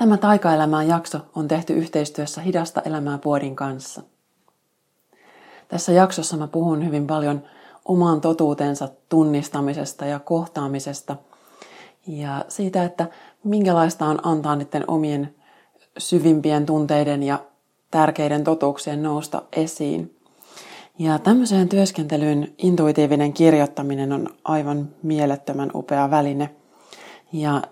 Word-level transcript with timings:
Tämä 0.00 0.16
taikaelämään 0.16 0.88
jakso 0.88 1.18
on 1.34 1.48
tehty 1.48 1.72
yhteistyössä 1.72 2.40
Hidasta 2.40 2.80
elämää 2.80 3.18
puodin 3.18 3.56
kanssa. 3.56 4.02
Tässä 5.68 5.92
jaksossa 5.92 6.36
mä 6.36 6.46
puhun 6.46 6.86
hyvin 6.86 7.06
paljon 7.06 7.42
oman 7.84 8.20
totuutensa 8.20 8.88
tunnistamisesta 9.08 10.06
ja 10.06 10.18
kohtaamisesta 10.18 11.16
ja 12.06 12.44
siitä, 12.48 12.84
että 12.84 13.06
minkälaista 13.44 14.06
on 14.06 14.26
antaa 14.26 14.56
niiden 14.56 14.84
omien 14.88 15.34
syvimpien 15.98 16.66
tunteiden 16.66 17.22
ja 17.22 17.38
tärkeiden 17.90 18.44
totuuksien 18.44 19.02
nousta 19.02 19.42
esiin. 19.52 20.16
Ja 20.98 21.18
tämmöiseen 21.18 21.68
työskentelyyn 21.68 22.54
intuitiivinen 22.58 23.32
kirjoittaminen 23.32 24.12
on 24.12 24.28
aivan 24.44 24.88
mielettömän 25.02 25.70
upea 25.74 26.10
väline. 26.10 26.50
Ja 27.32 27.62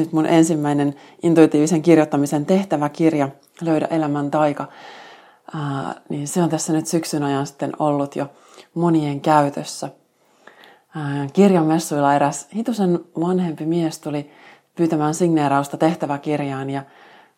nyt 0.00 0.12
mun 0.12 0.26
ensimmäinen 0.26 0.94
intuitiivisen 1.22 1.82
kirjoittamisen 1.82 2.46
tehtäväkirja, 2.46 3.28
Löydä 3.60 3.86
elämän 3.90 4.30
taika, 4.30 4.68
ää, 5.54 5.94
niin 6.08 6.28
se 6.28 6.42
on 6.42 6.48
tässä 6.48 6.72
nyt 6.72 6.86
syksyn 6.86 7.22
ajan 7.22 7.46
sitten 7.46 7.72
ollut 7.78 8.16
jo 8.16 8.30
monien 8.74 9.20
käytössä. 9.20 9.90
Ää, 10.96 11.26
kirjamessuilla 11.32 12.14
eräs 12.14 12.48
hitusen 12.54 13.00
vanhempi 13.20 13.66
mies 13.66 13.98
tuli 13.98 14.30
pyytämään 14.74 15.14
signeerausta 15.14 15.76
tehtäväkirjaan 15.76 16.70
ja 16.70 16.82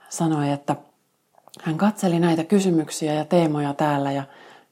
sanoi, 0.08 0.50
että 0.50 0.76
hän 1.60 1.76
katseli 1.76 2.20
näitä 2.20 2.44
kysymyksiä 2.44 3.14
ja 3.14 3.24
teemoja 3.24 3.74
täällä 3.74 4.12
ja 4.12 4.22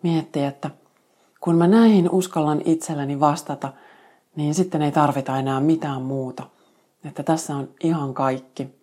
mietti, 0.02 0.44
että 0.44 0.70
kun 1.40 1.56
mä 1.56 1.66
näihin 1.66 2.10
uskallan 2.10 2.62
itselleni 2.64 3.20
vastata, 3.20 3.72
niin 4.36 4.54
sitten 4.54 4.82
ei 4.82 4.92
tarvita 4.92 5.38
enää 5.38 5.60
mitään 5.60 6.02
muuta– 6.02 6.46
että 7.04 7.22
tässä 7.22 7.56
on 7.56 7.68
ihan 7.82 8.14
kaikki. 8.14 8.78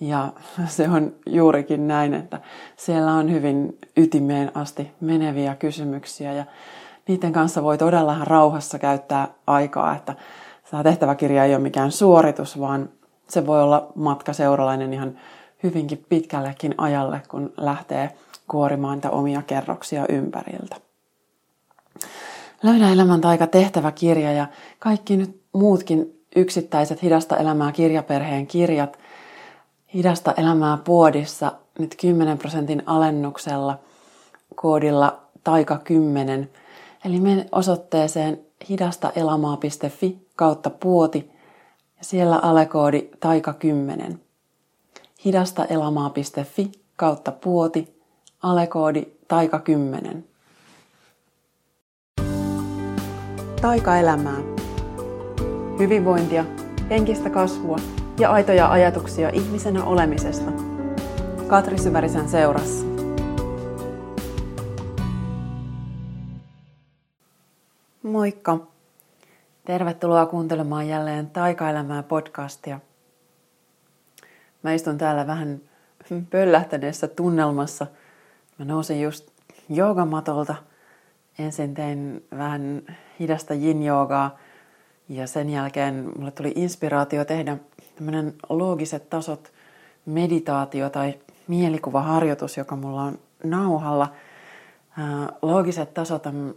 Ja 0.00 0.32
se 0.66 0.88
on 0.88 1.14
juurikin 1.26 1.88
näin, 1.88 2.14
että 2.14 2.40
siellä 2.76 3.12
on 3.14 3.32
hyvin 3.32 3.78
ytimeen 3.96 4.56
asti 4.56 4.90
meneviä 5.00 5.54
kysymyksiä 5.54 6.32
ja 6.32 6.44
niiden 7.08 7.32
kanssa 7.32 7.62
voi 7.62 7.78
todella 7.78 8.16
rauhassa 8.24 8.78
käyttää 8.78 9.28
aikaa, 9.46 9.96
että 9.96 10.14
tämä 10.70 10.82
tehtäväkirja 10.82 11.44
ei 11.44 11.54
ole 11.54 11.62
mikään 11.62 11.92
suoritus, 11.92 12.60
vaan 12.60 12.88
se 13.28 13.46
voi 13.46 13.62
olla 13.62 13.92
matka 13.94 14.32
seuralainen 14.32 14.92
ihan 14.92 15.18
hyvinkin 15.62 16.06
pitkällekin 16.08 16.74
ajalle, 16.78 17.22
kun 17.28 17.52
lähtee 17.56 18.10
kuorimaan 18.48 18.94
niitä 18.94 19.10
omia 19.10 19.42
kerroksia 19.42 20.04
ympäriltä. 20.08 20.76
Löydä 22.62 22.92
elämän 22.92 23.20
taika 23.20 23.46
tehtäväkirja 23.46 24.32
ja 24.32 24.46
kaikki 24.78 25.16
nyt 25.16 25.40
muutkin 25.52 26.19
yksittäiset 26.36 27.02
Hidasta 27.02 27.36
elämää 27.36 27.72
kirjaperheen 27.72 28.46
kirjat 28.46 28.98
Hidasta 29.94 30.34
elämää 30.36 30.76
puodissa 30.76 31.52
nyt 31.78 31.94
10 32.00 32.38
prosentin 32.38 32.82
alennuksella 32.86 33.78
koodilla 34.54 35.20
taika 35.44 35.78
10. 35.78 36.50
Eli 37.04 37.20
mene 37.20 37.46
osoitteeseen 37.52 38.40
hidastaelamaa.fi 38.68 40.26
kautta 40.36 40.70
puoti 40.70 41.30
ja 41.98 42.04
siellä 42.04 42.36
alekoodi 42.36 43.08
taika 43.20 43.52
10. 43.52 44.20
Hidastaelamaa.fi 45.24 46.72
kautta 46.96 47.32
puoti, 47.32 48.00
alekoodi 48.42 49.06
taika 49.28 49.58
10. 49.58 50.24
Taika-elämää 53.60 54.59
hyvinvointia, 55.80 56.44
henkistä 56.90 57.30
kasvua 57.30 57.76
ja 58.18 58.30
aitoja 58.30 58.70
ajatuksia 58.70 59.28
ihmisenä 59.28 59.84
olemisesta. 59.84 60.50
Katri 61.46 61.78
Syvärisen 61.78 62.28
seurassa. 62.28 62.86
Moikka! 68.02 68.58
Tervetuloa 69.64 70.26
kuuntelemaan 70.26 70.88
jälleen 70.88 71.30
Taikaelämää 71.30 72.02
podcastia. 72.02 72.80
Mä 74.62 74.72
istun 74.72 74.98
täällä 74.98 75.26
vähän 75.26 75.60
pöllähtäneessä 76.30 77.08
tunnelmassa. 77.08 77.86
Mä 78.58 78.64
nousin 78.64 79.02
just 79.02 79.30
joogamatolta. 79.68 80.54
Ensin 81.38 81.74
tein 81.74 82.24
vähän 82.36 82.82
hidasta 83.20 83.54
yin-joogaa– 83.54 84.30
ja 85.10 85.26
sen 85.26 85.50
jälkeen 85.50 86.12
mulle 86.18 86.30
tuli 86.30 86.52
inspiraatio 86.56 87.24
tehdä 87.24 87.56
tämmöinen 87.96 88.34
loogiset 88.48 89.10
tasot 89.10 89.52
meditaatio 90.06 90.90
tai 90.90 91.14
mielikuvaharjoitus, 91.48 92.56
joka 92.56 92.76
mulla 92.76 93.02
on 93.02 93.18
nauhalla. 93.44 94.12
Loogiset 95.42 95.94
tasot 95.94 96.26
on 96.26 96.54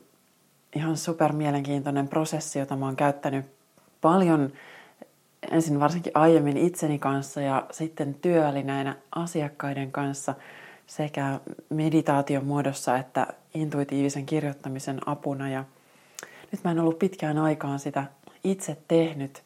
ihan 0.76 0.98
super 0.98 1.34
mielenkiintoinen 1.34 2.08
prosessi, 2.08 2.60
jota 2.60 2.76
mä 2.76 2.86
oon 2.86 2.96
käyttänyt 2.96 3.46
paljon 4.02 4.54
ensin 5.52 5.80
varsinkin 5.80 6.12
aiemmin 6.16 6.58
itseni 6.58 7.00
kanssa 7.00 7.42
ja 7.42 7.66
sitten 7.72 8.14
työvälineinä 8.14 8.96
asiakkaiden 9.16 9.92
kanssa 9.92 10.36
sekä 10.88 11.40
meditaation 11.70 12.46
muodossa 12.46 12.98
että 12.98 13.28
intuitiivisen 13.54 14.26
kirjoittamisen 14.26 15.00
apuna. 15.06 15.50
Ja 15.50 15.64
nyt 16.52 16.64
mä 16.64 16.72
en 16.72 16.80
ollut 16.80 17.00
pitkään 17.00 17.38
aikaan 17.38 17.80
sitä 17.80 18.06
itse 18.44 18.78
tehnyt. 18.88 19.44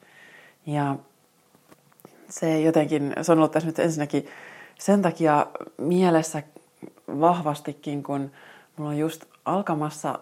Ja 0.66 0.96
se 2.30 2.62
jotenkin, 2.62 3.14
se 3.22 3.32
on 3.32 3.38
ollut 3.38 3.52
tässä 3.52 3.68
nyt 3.68 3.80
ensinnäkin 3.80 4.28
sen 4.80 5.02
takia 5.02 5.48
mielessä 5.78 6.44
vahvastikin, 7.08 8.04
kun 8.04 8.32
mulla 8.78 8.90
on 8.90 8.98
just 8.98 9.26
alkamassa 9.46 10.20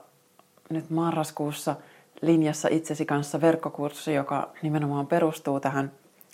nyt 0.69 0.89
marraskuussa 0.89 1.75
linjassa 2.21 2.67
itsesi 2.71 3.05
kanssa 3.05 3.41
verkkokurssi, 3.41 4.13
joka 4.13 4.51
nimenomaan 4.61 5.07
perustuu 5.07 5.59
tähän 5.59 5.91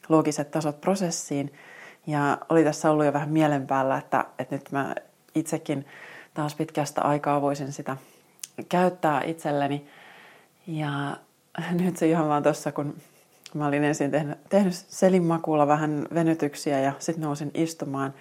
loogiset 0.09 0.51
tasot 0.51 0.81
prosessiin. 0.81 1.53
Ja 2.07 2.37
oli 2.49 2.63
tässä 2.63 2.91
ollut 2.91 3.05
jo 3.05 3.13
vähän 3.13 3.29
mielen 3.29 3.67
päällä, 3.67 3.97
että, 3.97 4.25
että 4.39 4.55
nyt 4.55 4.71
mä 4.71 4.95
itsekin 5.35 5.85
taas 6.33 6.55
pitkästä 6.55 7.01
aikaa 7.01 7.41
voisin 7.41 7.71
sitä 7.71 7.97
käyttää 8.69 9.23
itselleni. 9.23 9.87
Ja 10.67 11.17
nyt 11.83 11.97
se 11.97 12.07
ihan 12.07 12.27
vaan 12.27 12.43
tuossa, 12.43 12.71
kun 12.71 12.95
mä 13.53 13.67
olin 13.67 13.83
ensin 13.83 14.11
tehnyt, 14.11 14.37
tehnyt 14.49 14.73
selin 14.73 15.23
makuulla 15.23 15.67
vähän 15.67 16.07
venytyksiä 16.13 16.79
ja 16.79 16.93
sitten 16.99 17.23
nousin 17.23 17.51
istumaan. 17.53 18.13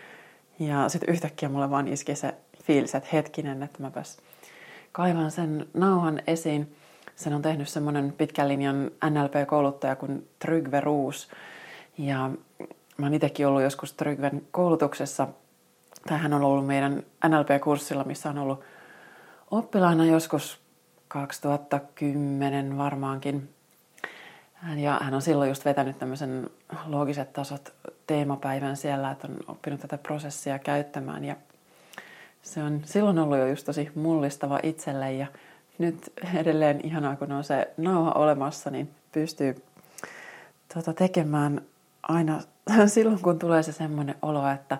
Ja 0.58 0.88
sitten 0.88 1.14
yhtäkkiä 1.14 1.48
mulle 1.48 1.70
vaan 1.70 1.88
iski 1.88 2.14
se 2.14 2.34
fiilis, 2.62 2.94
että 2.94 3.08
hetkinen, 3.12 3.62
että 3.62 3.82
mäpäs 3.82 4.18
kaivan 4.92 5.30
sen 5.30 5.66
nauhan 5.74 6.22
esiin. 6.26 6.76
Sen 7.16 7.34
on 7.34 7.42
tehnyt 7.42 7.68
semmoinen 7.68 8.12
pitkän 8.18 8.48
linjan 8.48 8.90
NLP-kouluttaja 9.10 9.96
kuin 9.96 10.28
Trygve 10.38 10.80
Ruus. 10.80 11.28
Ja 11.98 12.30
mä 12.96 13.06
oon 13.06 13.14
itsekin 13.14 13.46
ollut 13.46 13.62
joskus 13.62 13.92
Trygven 13.92 14.42
koulutuksessa, 14.50 15.28
tai 16.08 16.18
hän 16.18 16.32
on 16.32 16.42
ollut 16.42 16.66
meidän 16.66 17.02
NLP-kurssilla, 17.28 18.04
missä 18.04 18.30
on 18.30 18.38
ollut 18.38 18.60
oppilaina 19.50 20.06
joskus 20.06 20.60
2010 21.10 22.78
varmaankin. 22.78 23.54
Ja 24.76 25.00
hän 25.02 25.14
on 25.14 25.22
silloin 25.22 25.48
just 25.48 25.64
vetänyt 25.64 25.98
tämmöisen 25.98 26.50
loogiset 26.86 27.32
tasot 27.32 27.72
teemapäivän 28.06 28.76
siellä, 28.76 29.10
että 29.10 29.28
on 29.28 29.36
oppinut 29.48 29.80
tätä 29.80 29.98
prosessia 29.98 30.58
käyttämään. 30.58 31.24
Ja 31.24 31.36
se 32.42 32.62
on 32.62 32.80
silloin 32.84 33.18
ollut 33.18 33.38
jo 33.38 33.46
just 33.46 33.66
tosi 33.66 33.90
mullistava 33.94 34.60
itselle 34.62 35.12
ja 35.12 35.26
nyt 35.78 36.12
edelleen 36.34 36.80
ihanaa, 36.84 37.16
kun 37.16 37.32
on 37.32 37.44
se 37.44 37.70
nauha 37.76 38.12
olemassa, 38.12 38.70
niin 38.70 38.90
pystyy 39.12 39.62
tuota, 40.72 40.92
tekemään 40.92 41.60
aina 42.02 42.40
silloin, 42.86 43.22
kun 43.22 43.38
tulee 43.38 43.62
se 43.62 43.72
semmoinen 43.72 44.14
olo, 44.22 44.48
että 44.48 44.78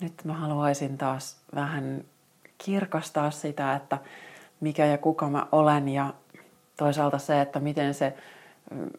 nyt 0.00 0.24
mä 0.24 0.32
haluaisin 0.32 0.98
taas 0.98 1.36
vähän 1.54 2.04
kirkastaa 2.58 3.30
sitä, 3.30 3.74
että 3.74 3.98
mikä 4.60 4.86
ja 4.86 4.98
kuka 4.98 5.28
mä 5.30 5.46
olen 5.52 5.88
ja 5.88 6.14
toisaalta 6.76 7.18
se, 7.18 7.40
että 7.40 7.60
miten 7.60 7.94
se 7.94 8.14
mm, 8.70 8.90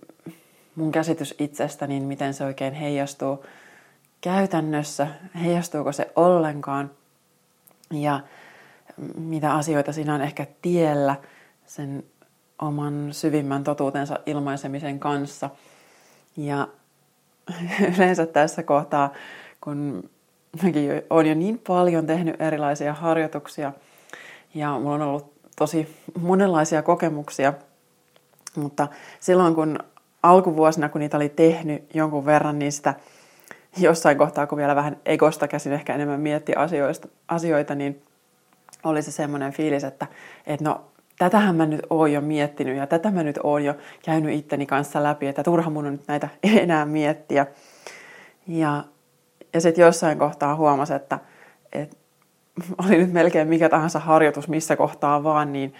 mun 0.76 0.92
käsitys 0.92 1.36
itsestä, 1.40 1.88
niin 1.88 2.04
miten 2.04 2.34
se 2.34 2.44
oikein 2.46 2.74
heijastuu 2.74 3.46
käytännössä, 4.22 5.08
heijastuuko 5.44 5.92
se 5.92 6.12
ollenkaan 6.16 6.92
ja 7.92 8.20
mitä 9.18 9.54
asioita 9.54 9.94
siinä 9.94 10.16
on 10.16 10.22
ehkä 10.22 10.48
tiellä 10.62 11.16
sen 11.66 12.04
oman 12.62 13.08
syvimmän 13.12 13.64
totuutensa 13.64 14.20
ilmaisemisen 14.26 15.00
kanssa. 15.00 15.50
Ja 16.38 16.68
yleensä 17.98 18.26
tässä 18.26 18.64
kohtaa, 18.64 19.14
kun 19.62 20.10
mäkin 20.64 20.92
olen 21.10 21.26
jo 21.28 21.36
niin 21.36 21.62
paljon 21.68 22.08
tehnyt 22.08 22.42
erilaisia 22.42 22.94
harjoituksia 22.94 23.74
ja 24.54 24.80
mulla 24.80 24.96
on 24.96 25.02
ollut 25.02 25.41
tosi 25.62 25.96
monenlaisia 26.22 26.82
kokemuksia, 26.82 27.54
mutta 28.56 28.88
silloin 29.20 29.56
kun 29.56 29.80
alkuvuosina, 30.24 30.90
kun 30.90 31.02
niitä 31.02 31.18
oli 31.18 31.30
tehnyt 31.30 31.96
jonkun 31.96 32.26
verran, 32.26 32.60
niin 32.60 32.72
sitä 32.72 32.94
jossain 33.78 34.18
kohtaa, 34.18 34.48
kun 34.48 34.58
vielä 34.58 34.76
vähän 34.76 34.98
egosta 35.06 35.48
käsin 35.48 35.74
ehkä 35.74 35.96
enemmän 35.96 36.20
mietti 36.20 36.56
asioista, 36.56 37.08
asioita, 37.28 37.76
niin 37.76 38.02
oli 38.84 39.02
se 39.02 39.12
semmoinen 39.12 39.54
fiilis, 39.54 39.84
että, 39.84 40.08
että 40.48 40.66
no 40.66 40.82
tätähän 41.20 41.56
mä 41.56 41.66
nyt 41.66 41.82
oon 41.90 42.14
jo 42.14 42.22
miettinyt 42.22 42.78
ja 42.78 42.88
tätä 42.88 43.12
mä 43.12 43.24
nyt 43.24 43.40
oon 43.44 43.66
jo 43.66 43.76
käynyt 44.06 44.36
itteni 44.36 44.66
kanssa 44.66 45.04
läpi, 45.04 45.28
että 45.28 45.44
turha 45.44 45.70
mun 45.70 45.86
on 45.86 45.92
nyt 45.92 46.08
näitä 46.08 46.30
enää 46.64 46.86
miettiä. 46.86 47.48
Ja, 48.48 48.84
ja 49.54 49.62
sitten 49.62 49.84
jossain 49.84 50.20
kohtaa 50.20 50.56
huomasi, 50.56 50.94
että, 50.94 51.20
että 51.74 52.01
oli 52.86 52.98
nyt 52.98 53.14
melkein 53.14 53.48
mikä 53.48 53.70
tahansa 53.70 54.00
harjoitus 54.00 54.48
missä 54.48 54.76
kohtaa 54.76 55.24
vaan, 55.24 55.54
niin 55.54 55.74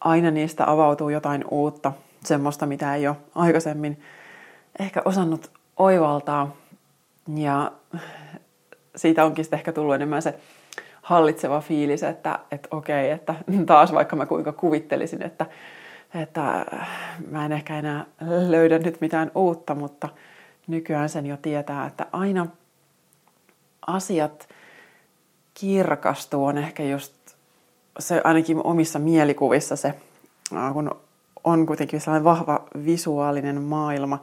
aina 0.00 0.30
niistä 0.30 0.70
avautuu 0.70 1.08
jotain 1.08 1.44
uutta, 1.50 1.92
semmoista 2.24 2.66
mitä 2.66 2.94
ei 2.94 3.08
ole 3.08 3.16
aikaisemmin 3.34 4.02
ehkä 4.78 5.02
osannut 5.04 5.50
oivaltaa. 5.76 6.56
Ja 7.36 7.72
siitä 8.96 9.24
onkin 9.24 9.44
sitten 9.44 9.58
ehkä 9.58 9.72
tullut 9.72 9.94
enemmän 9.94 10.22
se 10.22 10.34
hallitseva 11.02 11.60
fiilis, 11.60 12.02
että, 12.02 12.38
että 12.50 12.68
okei, 12.70 13.10
että 13.10 13.34
taas 13.66 13.92
vaikka 13.92 14.16
mä 14.16 14.26
kuinka 14.26 14.52
kuvittelisin, 14.52 15.22
että, 15.22 15.46
että 16.14 16.66
mä 17.30 17.44
en 17.44 17.52
ehkä 17.52 17.78
enää 17.78 18.04
löydä 18.48 18.78
nyt 18.78 19.00
mitään 19.00 19.30
uutta, 19.34 19.74
mutta 19.74 20.08
nykyään 20.66 21.08
sen 21.08 21.26
jo 21.26 21.36
tietää, 21.36 21.86
että 21.86 22.06
aina 22.12 22.46
asiat 23.86 24.48
kirkastuu 25.54 26.44
on 26.44 26.58
ehkä 26.58 26.82
just 26.82 27.12
se 27.98 28.20
ainakin 28.24 28.60
omissa 28.64 28.98
mielikuvissa 28.98 29.76
se, 29.76 29.94
kun 30.72 30.90
on 31.44 31.66
kuitenkin 31.66 32.00
sellainen 32.00 32.24
vahva 32.24 32.64
visuaalinen 32.84 33.62
maailma 33.62 34.20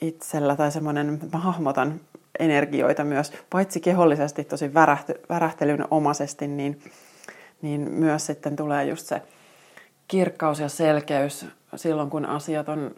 itsellä 0.00 0.56
tai 0.56 0.72
semmoinen, 0.72 1.14
että 1.14 1.26
mä 1.36 1.38
hahmotan 1.38 2.00
energioita 2.38 3.04
myös, 3.04 3.32
paitsi 3.50 3.80
kehollisesti 3.80 4.44
tosi 4.44 4.74
värähty, 4.74 5.14
värähtelyn 5.28 5.84
omaisesti, 5.90 6.48
niin, 6.48 6.80
niin 7.62 7.90
myös 7.90 8.26
sitten 8.26 8.56
tulee 8.56 8.84
just 8.84 9.06
se 9.06 9.22
kirkkaus 10.08 10.60
ja 10.60 10.68
selkeys 10.68 11.46
silloin, 11.76 12.10
kun 12.10 12.26
asiat 12.26 12.68
on, 12.68 12.94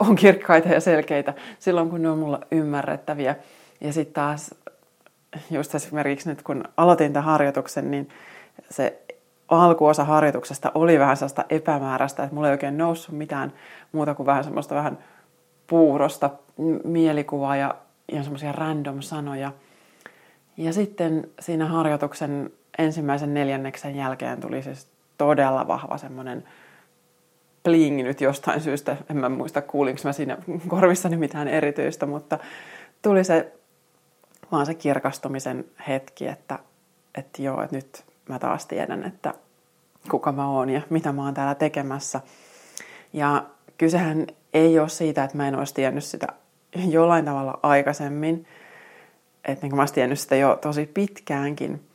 on 0.00 0.16
kirkkaita 0.16 0.68
ja 0.68 0.80
selkeitä, 0.80 1.34
silloin 1.58 1.90
kun 1.90 2.02
ne 2.02 2.10
on 2.10 2.18
mulla 2.18 2.40
ymmärrettäviä. 2.50 3.36
Ja 3.80 3.92
sitten 3.92 4.14
taas 4.14 4.54
just 5.50 5.74
esimerkiksi 5.74 6.28
nyt 6.28 6.42
kun 6.42 6.64
aloitin 6.76 7.12
tämän 7.12 7.24
harjoituksen, 7.24 7.90
niin 7.90 8.08
se 8.70 9.02
alkuosa 9.48 10.04
harjoituksesta 10.04 10.72
oli 10.74 10.98
vähän 10.98 11.16
sellaista 11.16 11.44
epämääräistä, 11.48 12.22
että 12.22 12.34
mulla 12.34 12.48
ei 12.48 12.52
oikein 12.52 12.78
noussut 12.78 13.14
mitään 13.14 13.52
muuta 13.92 14.14
kuin 14.14 14.26
vähän 14.26 14.44
semmoista 14.44 14.74
vähän 14.74 14.98
puurosta 15.66 16.30
mielikuvaa 16.84 17.56
ja, 17.56 17.74
ja 18.12 18.22
semmoisia 18.22 18.52
random 18.52 19.00
sanoja. 19.00 19.52
Ja 20.56 20.72
sitten 20.72 21.28
siinä 21.40 21.66
harjoituksen 21.66 22.50
ensimmäisen 22.78 23.34
neljänneksen 23.34 23.96
jälkeen 23.96 24.40
tuli 24.40 24.62
siis 24.62 24.88
todella 25.18 25.68
vahva 25.68 25.98
semmoinen 25.98 26.44
bling 27.64 28.02
nyt 28.02 28.20
jostain 28.20 28.60
syystä. 28.60 28.96
En 29.10 29.16
mä 29.16 29.28
muista 29.28 29.62
kuulinko 29.62 30.00
mä 30.04 30.12
siinä 30.12 30.38
korvissani 30.68 31.16
mitään 31.16 31.48
erityistä, 31.48 32.06
mutta 32.06 32.38
tuli 33.02 33.24
se 33.24 33.52
vaan 34.52 34.66
se 34.66 34.74
kirkastumisen 34.74 35.64
hetki, 35.88 36.26
että, 36.26 36.58
että 37.14 37.42
joo, 37.42 37.62
että 37.62 37.76
nyt 37.76 38.04
mä 38.28 38.38
taas 38.38 38.66
tiedän, 38.66 39.04
että 39.04 39.34
kuka 40.10 40.32
mä 40.32 40.50
oon 40.50 40.70
ja 40.70 40.82
mitä 40.90 41.12
mä 41.12 41.24
oon 41.24 41.34
täällä 41.34 41.54
tekemässä. 41.54 42.20
Ja 43.12 43.44
kysehän 43.78 44.26
ei 44.54 44.78
ole 44.78 44.88
siitä, 44.88 45.24
että 45.24 45.36
mä 45.36 45.48
en 45.48 45.54
olisi 45.54 45.74
tiennyt 45.74 46.04
sitä 46.04 46.26
jollain 46.88 47.24
tavalla 47.24 47.58
aikaisemmin. 47.62 48.46
Että 49.44 49.66
niin 49.66 49.76
mä 49.76 49.82
olisin 49.82 49.94
tiennyt 49.94 50.20
sitä 50.20 50.36
jo 50.36 50.58
tosi 50.62 50.86
pitkäänkin. 50.86 51.88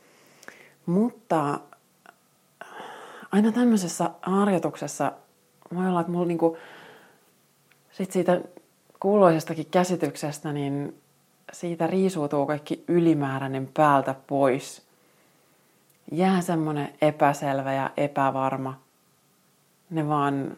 Mutta 0.86 1.60
aina 3.32 3.52
tämmöisessä 3.52 4.10
harjoituksessa 4.22 5.12
voi 5.74 5.86
olla, 5.86 6.00
että 6.00 6.12
mulla 6.12 6.26
niinku, 6.26 6.56
sit 7.90 8.12
siitä 8.12 8.40
kuuloisestakin 9.00 9.66
käsityksestä, 9.70 10.52
niin 10.52 11.01
siitä 11.52 11.86
riisuutuu 11.86 12.46
kaikki 12.46 12.84
ylimääräinen 12.88 13.68
päältä 13.74 14.14
pois. 14.26 14.82
Jää 16.12 16.40
semmoinen 16.40 16.94
epäselvä 17.00 17.72
ja 17.72 17.90
epävarma. 17.96 18.80
Ne 19.90 20.08
vaan 20.08 20.56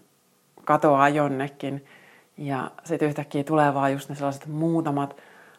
katoaa 0.64 1.08
jonnekin. 1.08 1.85
Ja 2.37 2.70
sitten 2.85 3.08
yhtäkkiä 3.08 3.44
tulee 3.44 3.75
vaan 3.75 3.93
just 3.93 4.08
ne 4.08 4.14
sellaiset 4.14 4.46
muutamat 4.46 5.17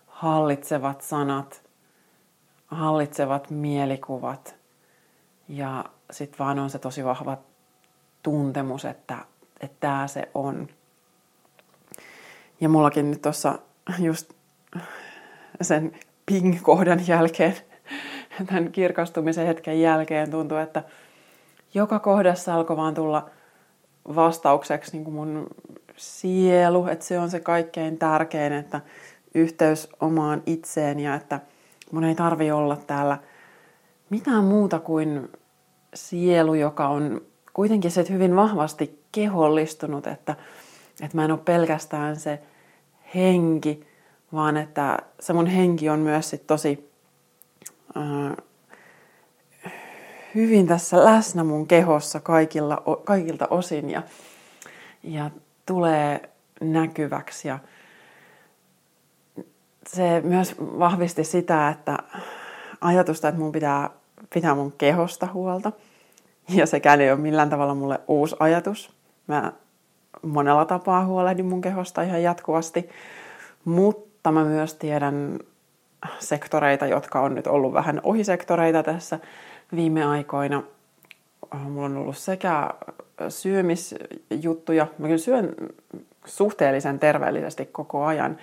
hallitsevat 0.07 1.01
sanat, 1.01 1.63
hallitsevat 2.67 3.49
mielikuvat. 3.49 4.55
Ja 5.47 5.85
sitten 6.11 6.39
vaan 6.39 6.59
on 6.59 6.69
se 6.69 6.79
tosi 6.79 7.05
vahva 7.05 7.37
tuntemus, 8.23 8.85
että 8.85 9.17
tämä 9.79 10.07
se 10.07 10.29
on. 10.33 10.67
Ja 12.61 12.69
mullakin 12.69 13.11
nyt 13.11 13.21
tuossa 13.21 13.59
just 13.99 14.33
sen 15.61 15.91
ping-kohdan 16.25 17.07
jälkeen, 17.07 17.55
tämän 18.47 18.71
kirkastumisen 18.71 19.47
hetken 19.47 19.81
jälkeen 19.81 20.31
tuntui, 20.31 20.61
että 20.61 20.83
joka 21.73 21.99
kohdassa 21.99 22.55
alkoi 22.55 22.77
vaan 22.77 22.93
tulla 22.93 23.29
vastaukseksi 24.15 24.91
niin 24.91 25.03
kuin 25.03 25.13
mun 25.13 25.47
sielu, 25.97 26.87
että 26.87 27.05
se 27.05 27.19
on 27.19 27.29
se 27.29 27.39
kaikkein 27.39 27.97
tärkein, 27.97 28.53
että 28.53 28.81
yhteys 29.35 29.89
omaan 29.99 30.43
itseen 30.45 30.99
ja 30.99 31.15
että 31.15 31.39
mun 31.91 32.03
ei 32.03 32.15
tarvi 32.15 32.51
olla 32.51 32.77
täällä 32.87 33.17
mitään 34.09 34.43
muuta 34.43 34.79
kuin 34.79 35.29
sielu, 35.93 36.53
joka 36.53 36.87
on 36.87 37.21
kuitenkin 37.53 37.91
se 37.91 38.05
hyvin 38.09 38.35
vahvasti 38.35 38.99
kehollistunut, 39.11 40.07
että, 40.07 40.35
että 41.01 41.17
mä 41.17 41.25
en 41.25 41.31
ole 41.31 41.39
pelkästään 41.45 42.15
se 42.15 42.39
henki, 43.15 43.87
vaan 44.33 44.57
että 44.57 44.97
se 45.19 45.33
mun 45.33 45.47
henki 45.47 45.89
on 45.89 45.99
myös 45.99 46.29
sit 46.29 46.47
tosi 46.47 46.91
äh, 47.97 48.45
hyvin 50.35 50.67
tässä 50.67 51.05
läsnä 51.05 51.43
mun 51.43 51.67
kehossa 51.67 52.19
kaikilla, 52.19 52.83
kaikilta 53.03 53.47
osin 53.47 53.89
ja, 53.89 54.03
ja 55.03 55.31
tulee 55.65 56.29
näkyväksi. 56.61 57.47
Ja 57.47 57.59
se 59.87 60.21
myös 60.23 60.55
vahvisti 60.59 61.23
sitä, 61.23 61.69
että 61.69 61.97
ajatusta, 62.81 63.27
että 63.27 63.41
mun 63.41 63.51
pitää 63.51 63.89
pitää 64.33 64.55
mun 64.55 64.71
kehosta 64.71 65.27
huolta. 65.33 65.71
Ja 66.49 66.65
sekään 66.65 67.01
ei 67.01 67.11
ole 67.11 67.19
millään 67.19 67.49
tavalla 67.49 67.75
mulle 67.75 67.99
uusi 68.07 68.35
ajatus. 68.39 68.91
Mä 69.27 69.53
monella 70.21 70.65
tapaa 70.65 71.05
huolehdin 71.05 71.45
mun 71.45 71.61
kehosta 71.61 72.01
ihan 72.01 72.23
jatkuvasti. 72.23 72.89
Mutta 73.65 74.04
mä 74.31 74.43
myös 74.43 74.73
tiedän 74.73 75.39
sektoreita, 76.19 76.85
jotka 76.85 77.21
on 77.21 77.35
nyt 77.35 77.47
ollut 77.47 77.73
vähän 77.73 78.01
ohisektoreita 78.03 78.83
tässä 78.83 79.19
viime 79.75 80.05
aikoina. 80.05 80.63
Mulla 81.53 81.85
on 81.85 81.97
ollut 81.97 82.17
sekä 82.17 82.69
syömisjuttuja, 83.29 84.87
mä 84.97 85.07
kyllä 85.07 85.17
syön 85.17 85.55
suhteellisen 86.25 86.99
terveellisesti 86.99 87.65
koko 87.65 88.05
ajan 88.05 88.37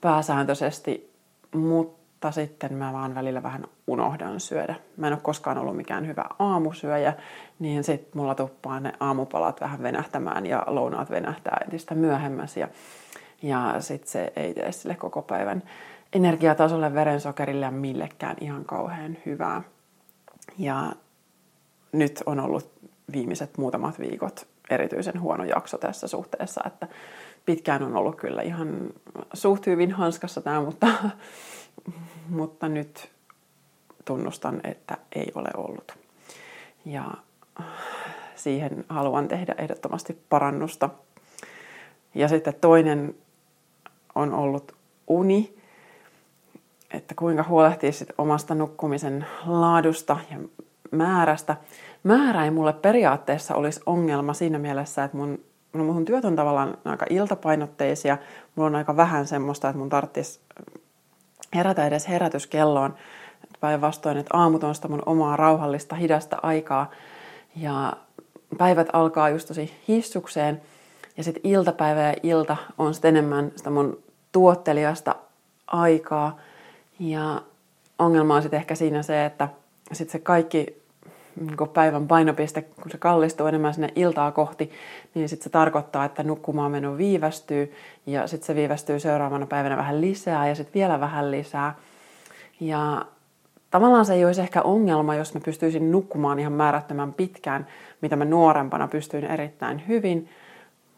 pääsääntöisesti, 0.00 1.10
mutta 1.54 2.30
sitten 2.30 2.74
mä 2.74 2.92
vaan 2.92 3.14
välillä 3.14 3.42
vähän 3.42 3.64
unohdan 3.86 4.40
syödä. 4.40 4.74
Mä 4.96 5.06
en 5.06 5.12
ole 5.12 5.20
koskaan 5.22 5.58
ollut 5.58 5.76
mikään 5.76 6.06
hyvä 6.06 6.24
aamusyöjä, 6.38 7.12
niin 7.58 7.84
sitten 7.84 8.10
mulla 8.14 8.34
tuppaa 8.34 8.80
ne 8.80 8.92
aamupalat 9.00 9.60
vähän 9.60 9.82
venähtämään 9.82 10.46
ja 10.46 10.64
lounaat 10.66 11.10
venähtää 11.10 11.60
entistä 11.64 11.94
myöhemmässä. 11.94 12.60
Ja, 12.60 12.68
ja 13.42 13.74
sitten 13.80 14.10
se 14.10 14.32
ei 14.36 14.54
tee 14.54 14.72
sille 14.72 14.94
koko 14.94 15.22
päivän 15.22 15.62
energiatasolle, 16.12 16.94
verensokerille 16.94 17.64
ja 17.64 17.70
millekään 17.70 18.36
ihan 18.40 18.64
kauhean 18.64 19.16
hyvää. 19.26 19.62
Ja 20.58 20.92
nyt 21.92 22.22
on 22.26 22.40
ollut 22.40 22.72
viimeiset 23.12 23.58
muutamat 23.58 23.98
viikot 23.98 24.46
erityisen 24.70 25.20
huono 25.20 25.44
jakso 25.44 25.78
tässä 25.78 26.08
suhteessa, 26.08 26.60
että 26.66 26.88
pitkään 27.44 27.82
on 27.82 27.96
ollut 27.96 28.16
kyllä 28.16 28.42
ihan 28.42 28.90
suht 29.32 29.66
hyvin 29.66 29.92
hanskassa 29.92 30.40
tämä, 30.40 30.60
mutta, 30.60 30.86
mutta 32.28 32.68
nyt 32.68 33.10
tunnustan, 34.04 34.60
että 34.64 34.96
ei 35.12 35.32
ole 35.34 35.48
ollut. 35.56 35.98
Ja 36.84 37.10
siihen 38.34 38.84
haluan 38.88 39.28
tehdä 39.28 39.54
ehdottomasti 39.58 40.22
parannusta. 40.28 40.90
Ja 42.14 42.28
sitten 42.28 42.54
toinen 42.60 43.14
on 44.14 44.34
ollut 44.34 44.72
uni, 45.06 45.56
että 46.90 47.14
kuinka 47.14 47.44
huolehtii 47.48 47.92
sit 47.92 48.08
omasta 48.18 48.54
nukkumisen 48.54 49.26
laadusta 49.46 50.16
ja 50.30 50.38
määrästä. 50.90 51.56
Määrä 52.02 52.44
ei 52.44 52.50
mulle 52.50 52.72
periaatteessa 52.72 53.54
olisi 53.54 53.80
ongelma 53.86 54.34
siinä 54.34 54.58
mielessä, 54.58 55.04
että 55.04 55.16
mun 55.16 55.38
no 55.72 55.84
mun 55.84 56.04
työt 56.04 56.24
on 56.24 56.36
tavallaan 56.36 56.78
aika 56.84 57.06
iltapainotteisia. 57.10 58.18
Mulla 58.54 58.66
on 58.66 58.76
aika 58.76 58.96
vähän 58.96 59.26
semmoista, 59.26 59.68
että 59.68 59.78
mun 59.78 59.88
tarvitsisi 59.88 60.40
herätä 61.54 61.86
edes 61.86 62.08
herätyskelloon. 62.08 62.94
Päinvastoin, 63.60 64.16
että 64.16 64.36
aamut 64.36 64.64
on 64.64 64.74
sitä 64.74 64.88
mun 64.88 65.02
omaa 65.06 65.36
rauhallista, 65.36 65.96
hidasta 65.96 66.36
aikaa. 66.42 66.90
Ja 67.56 67.92
päivät 68.58 68.88
alkaa 68.92 69.28
just 69.28 69.48
tosi 69.48 69.72
hissukseen. 69.88 70.60
Ja 71.18 71.24
sitten 71.24 71.50
iltapäivä 71.50 72.00
ja 72.00 72.14
ilta 72.22 72.56
on 72.78 72.94
sitten 72.94 73.16
enemmän 73.16 73.52
sitä 73.56 73.70
mun 73.70 73.98
tuottelijasta 74.32 75.14
aikaa. 75.66 76.38
Ja 77.00 77.42
ongelma 77.98 78.34
on 78.34 78.42
sitten 78.42 78.60
ehkä 78.60 78.74
siinä 78.74 79.02
se, 79.02 79.24
että 79.24 79.48
sitten 79.92 80.12
se 80.12 80.18
kaikki 80.18 80.82
niin 81.40 81.68
päivän 81.72 82.08
painopiste, 82.08 82.62
kun 82.62 82.90
se 82.90 82.98
kallistuu 82.98 83.46
enemmän 83.46 83.74
sinne 83.74 83.92
iltaa 83.96 84.32
kohti, 84.32 84.70
niin 85.14 85.28
sitten 85.28 85.44
se 85.44 85.50
tarkoittaa, 85.50 86.04
että 86.04 86.22
nukkumaan 86.22 86.70
meno 86.70 86.96
viivästyy 86.96 87.74
ja 88.06 88.26
sitten 88.26 88.46
se 88.46 88.54
viivästyy 88.54 89.00
seuraavana 89.00 89.46
päivänä 89.46 89.76
vähän 89.76 90.00
lisää 90.00 90.48
ja 90.48 90.54
sitten 90.54 90.74
vielä 90.74 91.00
vähän 91.00 91.30
lisää. 91.30 91.74
Ja 92.60 93.06
tavallaan 93.70 94.04
se 94.04 94.14
ei 94.14 94.24
olisi 94.24 94.40
ehkä 94.40 94.62
ongelma, 94.62 95.14
jos 95.14 95.34
mä 95.34 95.40
pystyisin 95.44 95.92
nukkumaan 95.92 96.38
ihan 96.38 96.52
määrättömän 96.52 97.12
pitkään, 97.12 97.66
mitä 98.00 98.16
mä 98.16 98.24
nuorempana 98.24 98.88
pystyin 98.88 99.24
erittäin 99.24 99.88
hyvin. 99.88 100.28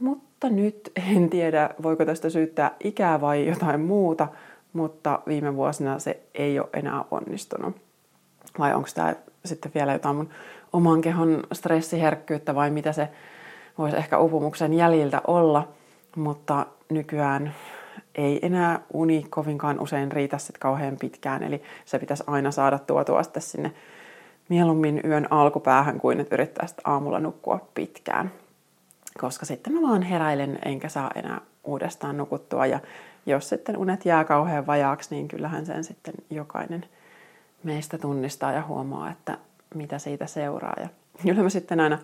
Mutta 0.01 0.49
nyt 0.49 0.93
en 1.15 1.31
tiedä, 1.31 1.71
voiko 1.83 2.05
tästä 2.05 2.31
syyttää 2.31 2.71
ikää 2.85 3.21
vai 3.21 3.47
jotain 3.47 3.81
muuta, 3.81 4.29
mutta 4.73 5.21
viime 5.27 5.57
vuosina 5.57 5.99
se 5.99 6.21
ei 6.35 6.59
ole 6.59 6.69
enää 6.73 7.05
onnistunut. 7.11 7.77
Vai 8.59 8.75
onko 8.75 8.89
tämä 8.95 9.15
sitten 9.45 9.73
vielä 9.75 9.93
jotain 9.93 10.17
mun 10.17 10.29
oman 10.73 11.01
kehon 11.01 11.43
stressiherkkyyttä 11.53 12.55
vai 12.55 12.71
mitä 12.71 12.93
se 12.93 13.09
voisi 13.79 13.97
ehkä 13.97 14.19
upumuksen 14.19 14.75
jäljiltä 14.75 15.21
olla. 15.27 15.69
Mutta 16.17 16.67
nykyään 16.91 17.55
ei 18.15 18.39
enää 18.43 18.81
uni 18.93 19.27
kovinkaan 19.31 19.81
usein 19.81 20.13
riitä 20.13 20.39
sit 20.39 20.59
kauhean 20.59 20.97
pitkään, 21.01 21.43
eli 21.43 21.63
se 21.85 21.99
pitäisi 21.99 22.25
aina 22.27 22.51
saada 22.51 22.79
tuotua 22.79 23.23
sitten 23.23 23.43
sinne 23.43 23.73
mieluummin 24.49 25.01
yön 25.05 25.27
alkupäähän 25.31 26.01
kuin 26.01 26.21
että 26.21 26.35
yrittäisi 26.35 26.75
aamulla 26.85 27.21
nukkua 27.21 27.69
pitkään. 27.75 28.31
Koska 29.19 29.47
sitten 29.47 29.73
mä 29.73 29.89
vaan 29.89 30.03
heräilen 30.03 30.59
enkä 30.65 30.89
saa 30.89 31.11
enää 31.15 31.41
uudestaan 31.65 32.17
nukuttua 32.17 32.67
ja 32.67 32.81
jos 33.27 33.49
sitten 33.49 33.77
unet 33.77 34.05
jää 34.05 34.25
kauhean 34.25 34.67
vajaaksi, 34.67 35.15
niin 35.15 35.29
kyllähän 35.29 35.67
sen 35.67 35.85
sitten 35.85 36.15
jokainen 36.31 36.85
meistä 37.63 37.99
tunnistaa 37.99 38.53
ja 38.53 38.63
huomaa, 38.63 39.11
että 39.11 39.39
mitä 39.75 39.99
siitä 39.99 40.27
seuraa. 40.27 40.75
Ja 40.81 40.89
kyllä 41.23 41.43
mä 41.43 41.49
sitten 41.49 41.81
aina, 41.81 41.99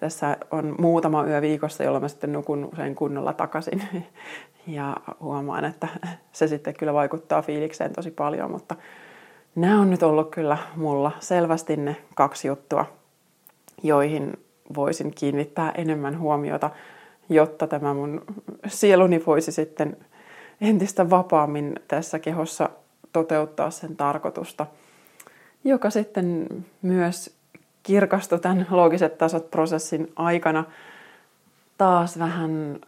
tässä 0.00 0.36
on 0.50 0.74
muutama 0.78 1.24
yö 1.24 1.40
viikossa, 1.40 1.84
jolloin 1.84 2.04
mä 2.04 2.08
sitten 2.08 2.32
nukun 2.32 2.68
usein 2.72 2.94
kunnolla 2.94 3.32
takaisin. 3.32 3.82
Ja 4.66 4.96
huomaan, 5.20 5.64
että 5.64 5.88
se 6.32 6.48
sitten 6.48 6.74
kyllä 6.74 6.92
vaikuttaa 6.92 7.42
fiilikseen 7.42 7.92
tosi 7.92 8.10
paljon, 8.10 8.50
mutta 8.50 8.76
nämä 9.54 9.80
on 9.80 9.90
nyt 9.90 10.02
ollut 10.02 10.30
kyllä 10.30 10.58
mulla 10.76 11.12
selvästi 11.20 11.76
ne 11.76 11.96
kaksi 12.14 12.48
juttua, 12.48 12.86
joihin 13.82 14.38
voisin 14.74 15.14
kiinnittää 15.14 15.70
enemmän 15.70 16.18
huomiota, 16.18 16.70
jotta 17.28 17.66
tämä 17.66 17.94
mun 17.94 18.24
sieluni 18.66 19.22
voisi 19.26 19.52
sitten 19.52 19.96
entistä 20.60 21.10
vapaammin 21.10 21.74
tässä 21.88 22.18
kehossa 22.18 22.70
toteuttaa 23.12 23.70
sen 23.70 23.96
tarkoitusta, 23.96 24.66
joka 25.64 25.90
sitten 25.90 26.46
myös 26.82 27.36
kirkastui 27.82 28.38
tämän 28.38 28.66
loogiset 28.70 29.18
tasot 29.18 29.50
prosessin 29.50 30.12
aikana 30.16 30.64
taas 31.78 32.18
vähän 32.18 32.80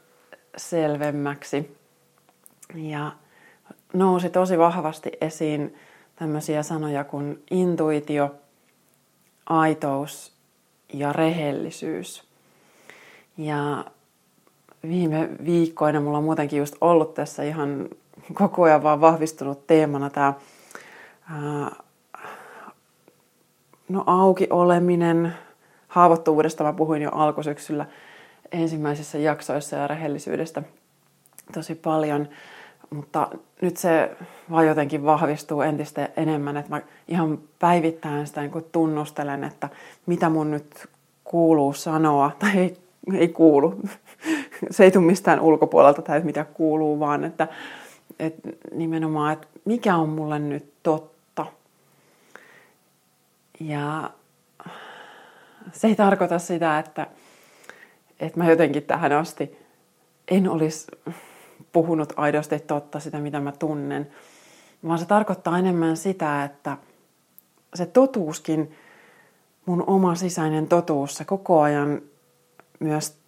selvemmäksi. 0.57 1.77
Ja 2.75 3.13
nousi 3.93 4.31
tosi 4.31 4.59
vahvasti 4.59 5.13
esiin 5.21 5.75
tämmöisiä 6.17 6.63
sanoja 6.63 7.05
kuin 7.05 7.43
intuitio, 7.51 8.35
aitous 9.47 10.34
ja 10.93 11.13
rehellisyys. 11.13 12.25
Ja 13.39 13.85
viime 14.89 15.29
viikkoina 15.45 16.01
mulla 16.01 16.19
on 16.19 16.25
muutenkin 16.25 16.59
just 16.59 16.77
ollut 16.81 17.15
tässä 17.15 17.43
ihan 17.43 17.89
koko 18.35 18.63
ajan 18.63 18.83
vaan 18.83 19.01
vahvistunut 19.01 19.67
teemana 19.67 20.11
tämä 20.11 20.35
no 23.89 24.05
auki 24.07 24.47
oleminen, 24.51 25.33
haavoittuvuudesta 25.89 26.65
mä 26.65 26.73
puhuin 26.73 27.03
jo 27.03 27.11
alkusyksyllä 27.11 27.87
ensimmäisissä 28.53 29.19
jaksoissa 29.19 29.77
ja 29.77 29.87
rehellisyydestä 29.87 30.63
tosi 31.53 31.75
paljon, 31.75 32.29
mutta 32.95 33.29
nyt 33.61 33.77
se 33.77 34.17
vaan 34.51 34.67
jotenkin 34.67 35.05
vahvistuu 35.05 35.61
entistä 35.61 36.09
enemmän, 36.17 36.57
että 36.57 36.71
mä 36.71 36.81
ihan 37.09 37.39
päivittäin 37.59 38.27
sitä 38.27 38.41
niin 38.41 38.65
tunnustelen, 38.73 39.45
että 39.45 39.69
mitä 40.07 40.29
mun 40.29 40.51
nyt 40.51 40.89
kuuluu 41.25 41.73
sanoa, 41.73 42.31
tai 42.39 42.59
ei, 42.59 42.77
ei 43.15 43.29
kuulu, 43.29 43.81
se 44.71 44.85
ei 44.85 44.91
tule 44.91 45.05
mistään 45.05 45.41
ulkopuolelta 45.41 46.03
tai 46.03 46.21
mitä 46.21 46.45
kuuluu, 46.45 47.01
vaan 47.01 47.25
että, 47.25 47.49
että 48.19 48.49
nimenomaan, 48.75 49.33
että 49.33 49.47
mikä 49.65 49.97
on 49.97 50.09
mulle 50.09 50.39
nyt 50.39 50.73
totta. 50.83 51.47
Ja 53.61 54.11
se 55.73 55.87
ei 55.87 55.95
tarkoita 55.95 56.39
sitä, 56.39 56.79
että, 56.79 57.07
että 58.21 58.39
mä 58.39 58.51
jotenkin 58.51 58.83
tähän 58.83 59.13
asti 59.13 59.57
en 60.29 60.49
olisi 60.51 60.87
puhunut 61.75 62.13
aidosti 62.17 62.59
totta 62.59 63.01
sitä, 63.01 63.19
mitä 63.19 63.41
mä 63.41 63.53
tunnen, 63.53 64.11
vaan 64.87 64.99
se 64.99 65.07
tarkoittaa 65.07 65.59
enemmän 65.59 65.97
sitä, 65.97 66.45
että 66.45 66.77
se 67.75 67.87
totuuskin, 67.87 68.75
mun 69.67 69.85
oma 69.87 70.15
sisäinen 70.15 70.67
totuus, 70.67 71.15
se 71.15 71.25
koko 71.25 71.61
ajan 71.61 72.03
myös 72.81 73.19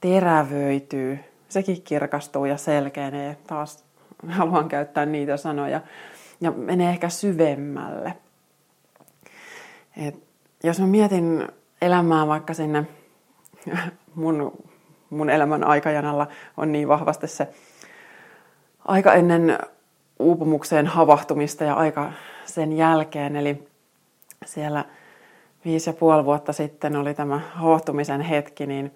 terävöityy, 0.00 1.18
sekin 1.48 1.82
kirkastuu 1.82 2.44
ja 2.44 2.56
selkeänee. 2.56 3.36
Taas 3.46 3.84
haluan 4.28 4.68
käyttää 4.68 5.06
niitä 5.06 5.36
sanoja. 5.36 5.80
Ja 6.40 6.50
menee 6.50 6.90
ehkä 6.90 7.08
syvemmälle. 7.08 8.16
Et 10.06 10.14
jos 10.64 10.80
mä 10.80 10.86
mietin 10.86 11.48
elämää 11.82 12.26
vaikka 12.26 12.54
sinne 12.54 12.86
mun, 14.14 14.52
mun 15.10 15.30
elämän 15.30 15.64
aikajanalla 15.64 16.26
on 16.56 16.72
niin 16.72 16.88
vahvasti 16.88 17.26
se 17.26 17.48
aika 18.84 19.14
ennen 19.14 19.58
uupumukseen 20.18 20.86
havahtumista 20.86 21.64
ja 21.64 21.74
aika 21.74 22.12
sen 22.44 22.72
jälkeen. 22.72 23.36
Eli 23.36 23.68
siellä 24.44 24.84
viisi 25.64 25.90
ja 25.90 25.94
puoli 25.94 26.24
vuotta 26.24 26.52
sitten 26.52 26.96
oli 26.96 27.14
tämä 27.14 27.40
havahtumisen 27.54 28.20
hetki, 28.20 28.66
niin 28.66 28.90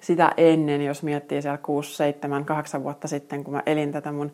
sitä 0.00 0.32
ennen, 0.36 0.82
jos 0.82 1.02
miettii 1.02 1.42
siellä 1.42 1.58
6, 1.58 1.96
7, 1.96 2.44
8 2.44 2.82
vuotta 2.82 3.08
sitten, 3.08 3.44
kun 3.44 3.54
mä 3.54 3.62
elin 3.66 3.92
tätä 3.92 4.12
mun 4.12 4.32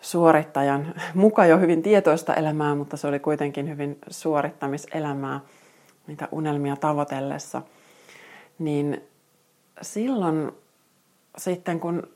suorittajan 0.00 0.94
mukaan 1.14 1.48
jo 1.48 1.58
hyvin 1.58 1.82
tietoista 1.82 2.34
elämää, 2.34 2.74
mutta 2.74 2.96
se 2.96 3.06
oli 3.06 3.18
kuitenkin 3.18 3.68
hyvin 3.68 3.98
suorittamiselämää, 4.10 5.40
niitä 6.06 6.28
unelmia 6.32 6.76
tavoitellessa, 6.76 7.62
niin 8.58 9.02
silloin 9.82 10.52
sitten 11.38 11.80
kun 11.80 12.08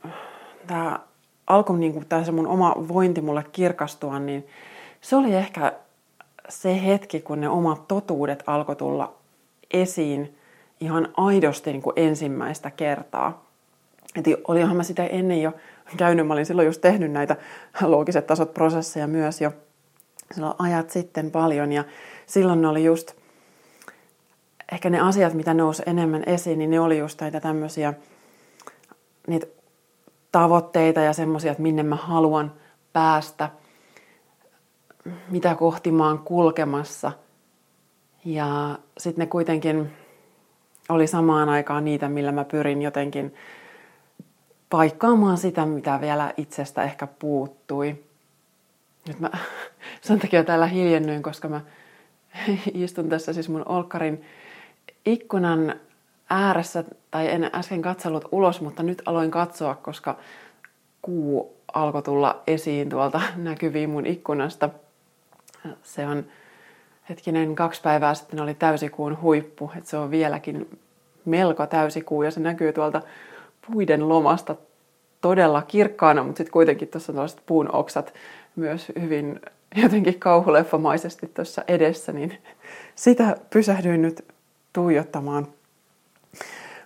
tämä 0.66 1.00
alkoi 1.46 1.78
niin 1.78 1.92
kuin 1.92 2.06
tämä 2.06 2.24
se 2.24 2.32
mun 2.32 2.46
oma 2.46 2.74
vointi 2.88 3.20
mulle 3.20 3.44
kirkastua, 3.52 4.18
niin 4.18 4.46
se 5.00 5.16
oli 5.16 5.34
ehkä 5.34 5.72
se 6.48 6.86
hetki, 6.86 7.20
kun 7.20 7.40
ne 7.40 7.48
omat 7.48 7.88
totuudet 7.88 8.44
alkoi 8.46 8.76
tulla 8.76 9.14
esiin 9.72 10.38
ihan 10.80 11.08
aidosti 11.16 11.72
niin 11.72 11.82
kuin 11.82 11.94
ensimmäistä 11.96 12.70
kertaa. 12.70 13.44
Et 14.16 14.24
olihan 14.48 14.76
mä 14.76 14.82
sitä 14.82 15.06
ennen 15.06 15.42
jo 15.42 15.52
käynyt, 15.96 16.26
mä 16.26 16.32
olin 16.32 16.46
silloin 16.46 16.66
just 16.66 16.80
tehnyt 16.80 17.12
näitä 17.12 17.36
loogiset 17.82 18.26
tasot 18.26 18.54
prosesseja 18.54 19.06
myös 19.06 19.40
jo 19.40 19.52
silloin 20.34 20.54
ajat 20.58 20.90
sitten 20.90 21.30
paljon 21.30 21.72
ja 21.72 21.84
silloin 22.26 22.62
ne 22.62 22.68
oli 22.68 22.84
just 22.84 23.19
ehkä 24.72 24.90
ne 24.90 25.00
asiat, 25.00 25.34
mitä 25.34 25.54
nousi 25.54 25.82
enemmän 25.86 26.22
esiin, 26.26 26.58
niin 26.58 26.70
ne 26.70 26.80
oli 26.80 26.98
just 26.98 27.20
näitä 27.20 27.40
tämmöisiä 27.40 27.94
niitä 29.26 29.46
tavoitteita 30.32 31.00
ja 31.00 31.12
semmoisia, 31.12 31.50
että 31.50 31.62
minne 31.62 31.82
mä 31.82 31.96
haluan 31.96 32.52
päästä, 32.92 33.50
mitä 35.30 35.54
kohti 35.54 35.92
mä 35.92 36.06
oon 36.06 36.18
kulkemassa. 36.18 37.12
Ja 38.24 38.78
sitten 38.98 39.22
ne 39.22 39.26
kuitenkin 39.26 39.90
oli 40.88 41.06
samaan 41.06 41.48
aikaan 41.48 41.84
niitä, 41.84 42.08
millä 42.08 42.32
mä 42.32 42.44
pyrin 42.44 42.82
jotenkin 42.82 43.34
paikkaamaan 44.70 45.38
sitä, 45.38 45.66
mitä 45.66 46.00
vielä 46.00 46.34
itsestä 46.36 46.82
ehkä 46.82 47.06
puuttui. 47.06 48.04
Nyt 49.08 49.20
mä 49.20 49.30
sen 50.00 50.20
takia 50.20 50.44
täällä 50.44 50.66
hiljennyin, 50.66 51.22
koska 51.22 51.48
mä 51.48 51.60
istun 52.74 53.08
tässä 53.08 53.32
siis 53.32 53.48
mun 53.48 53.68
olkkarin 53.68 54.24
ikkunan 55.06 55.74
ääressä, 56.30 56.84
tai 57.10 57.30
en 57.30 57.50
äsken 57.54 57.82
katsellut 57.82 58.28
ulos, 58.32 58.60
mutta 58.60 58.82
nyt 58.82 59.02
aloin 59.06 59.30
katsoa, 59.30 59.74
koska 59.74 60.16
kuu 61.02 61.56
alkoi 61.74 62.02
tulla 62.02 62.42
esiin 62.46 62.88
tuolta 62.88 63.22
näkyviin 63.36 63.90
mun 63.90 64.06
ikkunasta. 64.06 64.70
Se 65.82 66.06
on 66.06 66.24
hetkinen, 67.08 67.54
kaksi 67.54 67.82
päivää 67.82 68.14
sitten 68.14 68.40
oli 68.40 68.54
täysikuun 68.54 69.20
huippu, 69.22 69.70
että 69.76 69.90
se 69.90 69.96
on 69.96 70.10
vieläkin 70.10 70.78
melko 71.24 71.66
täysikuu 71.66 72.22
ja 72.22 72.30
se 72.30 72.40
näkyy 72.40 72.72
tuolta 72.72 73.02
puiden 73.70 74.08
lomasta 74.08 74.56
todella 75.20 75.62
kirkkaana, 75.62 76.22
mutta 76.22 76.38
sitten 76.38 76.52
kuitenkin 76.52 76.88
tuossa 76.88 77.12
tällaiset 77.12 77.42
puun 77.46 77.74
oksat 77.74 78.14
myös 78.56 78.92
hyvin 79.00 79.40
jotenkin 79.82 80.18
kauhuleffamaisesti 80.18 81.26
tuossa 81.26 81.64
edessä, 81.68 82.12
niin 82.12 82.38
sitä 82.94 83.36
pysähdyin 83.50 84.02
nyt 84.02 84.24
tuijottamaan. 84.72 85.46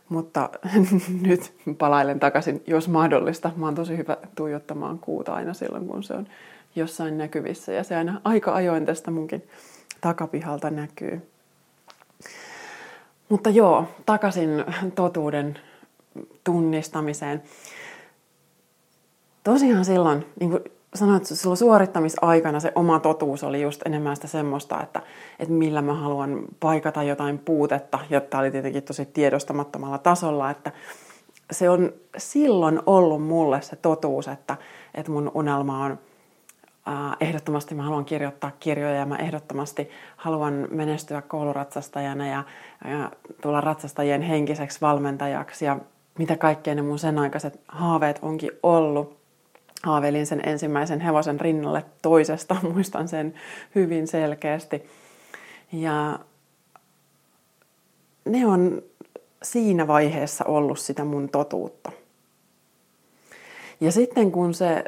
Mutta 0.09 0.51
nyt 1.29 1.53
palailen 1.79 2.21
takaisin, 2.21 2.63
jos 2.67 2.89
mahdollista. 2.89 3.51
Mä 3.57 3.67
oon 3.67 3.75
tosi 3.75 3.97
hyvä 3.97 4.17
tuijottamaan 4.35 4.99
kuuta 4.99 5.35
aina 5.35 5.55
silloin, 5.55 5.87
kun 5.87 6.03
se 6.03 6.15
on 6.15 6.27
jossain 6.77 7.19
näkyvissä. 7.19 7.73
Ja 7.73 7.85
se 7.85 7.97
aina 7.97 8.21
aika 8.25 8.55
ajoin 8.55 8.87
tästä 8.87 9.11
munkin 9.11 9.43
takapihalta 10.01 10.71
näkyy. 10.71 11.23
Mutta 13.29 13.51
joo, 13.51 13.89
takaisin 14.07 14.51
totuuden 14.95 15.59
tunnistamiseen. 16.45 17.43
Tosiaan 19.45 19.85
silloin, 19.85 20.27
niin 20.41 20.51
kuin 20.51 20.63
sanoin, 20.95 21.17
että 21.17 21.35
silloin 21.35 21.57
suorittamisaikana 21.57 22.61
se 22.61 22.73
oma 22.75 23.01
totuus 23.01 23.45
oli 23.45 23.63
just 23.63 23.83
enemmän 23.87 24.17
sitä 24.17 24.29
semmoista, 24.29 24.83
että, 24.83 25.03
että 25.39 25.55
millä 25.55 25.83
mä 25.83 25.95
haluan 25.95 26.41
paikata 26.61 27.03
jotain 27.03 27.39
puutetta, 27.39 27.99
jotta 28.11 28.39
oli 28.39 28.51
tietenkin 28.51 28.83
tosi 28.83 29.07
tiedostamattomalla 29.07 29.99
tasolla, 29.99 30.51
että 30.51 30.73
se 31.51 31.71
on 31.71 31.93
silloin 32.17 32.81
ollut 32.87 33.23
mulle 33.23 33.63
se 33.63 33.77
totuus, 33.77 34.29
että, 34.29 34.57
että 34.95 35.13
mun 35.13 35.31
unelma 35.35 35.85
on 35.85 35.99
äh, 36.89 37.17
ehdottomasti 37.21 37.75
mä 37.75 37.83
haluan 37.83 38.05
kirjoittaa 38.05 38.51
kirjoja 38.61 38.95
ja 38.95 39.07
mä 39.07 39.17
ehdottomasti 39.17 39.91
haluan 40.17 40.69
menestyä 40.71 41.23
kouluratsastajana 41.23 42.27
ja, 42.27 42.45
ja 42.89 43.11
tulla 43.43 43.61
ratsastajien 43.61 44.23
henkiseksi 44.23 44.81
valmentajaksi 44.81 45.65
ja 45.65 45.79
mitä 46.19 46.37
kaikkea 46.37 46.75
ne 46.75 46.83
mun 46.83 46.99
sen 46.99 47.19
aikaiset 47.19 47.61
haaveet 47.69 48.19
onkin 48.23 48.51
ollut 48.63 49.24
haaveilin 49.85 50.27
sen 50.27 50.49
ensimmäisen 50.49 51.01
hevosen 51.01 51.41
rinnalle 51.41 51.85
toisesta, 52.03 52.57
muistan 52.73 53.09
sen 53.09 53.35
hyvin 53.75 54.07
selkeästi. 54.07 54.83
Ja 55.73 56.19
ne 58.25 58.47
on 58.47 58.83
siinä 59.43 59.87
vaiheessa 59.87 60.45
ollut 60.45 60.79
sitä 60.79 61.05
mun 61.05 61.29
totuutta. 61.29 61.93
Ja 63.81 63.93
sitten 63.93 64.33
kun 64.33 64.55
se 64.55 64.85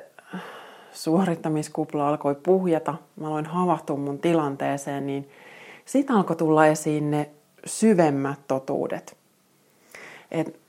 suorittamiskupla 0.92 2.08
alkoi 2.08 2.34
puhjata, 2.34 2.94
mä 3.16 3.26
aloin 3.26 3.46
havahtua 3.46 3.96
mun 3.96 4.18
tilanteeseen, 4.18 5.06
niin 5.06 5.28
siitä 5.84 6.12
alkoi 6.12 6.36
tulla 6.36 6.66
esiin 6.66 7.10
ne 7.10 7.30
syvemmät 7.66 8.38
totuudet. 8.48 9.16
Et 10.30 10.60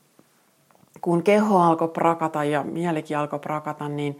kun 1.01 1.23
keho 1.23 1.59
alkoi 1.59 1.87
prakata 1.87 2.43
ja 2.43 2.63
mielikin 2.63 3.17
alkoi 3.17 3.39
prakata, 3.39 3.89
niin 3.89 4.19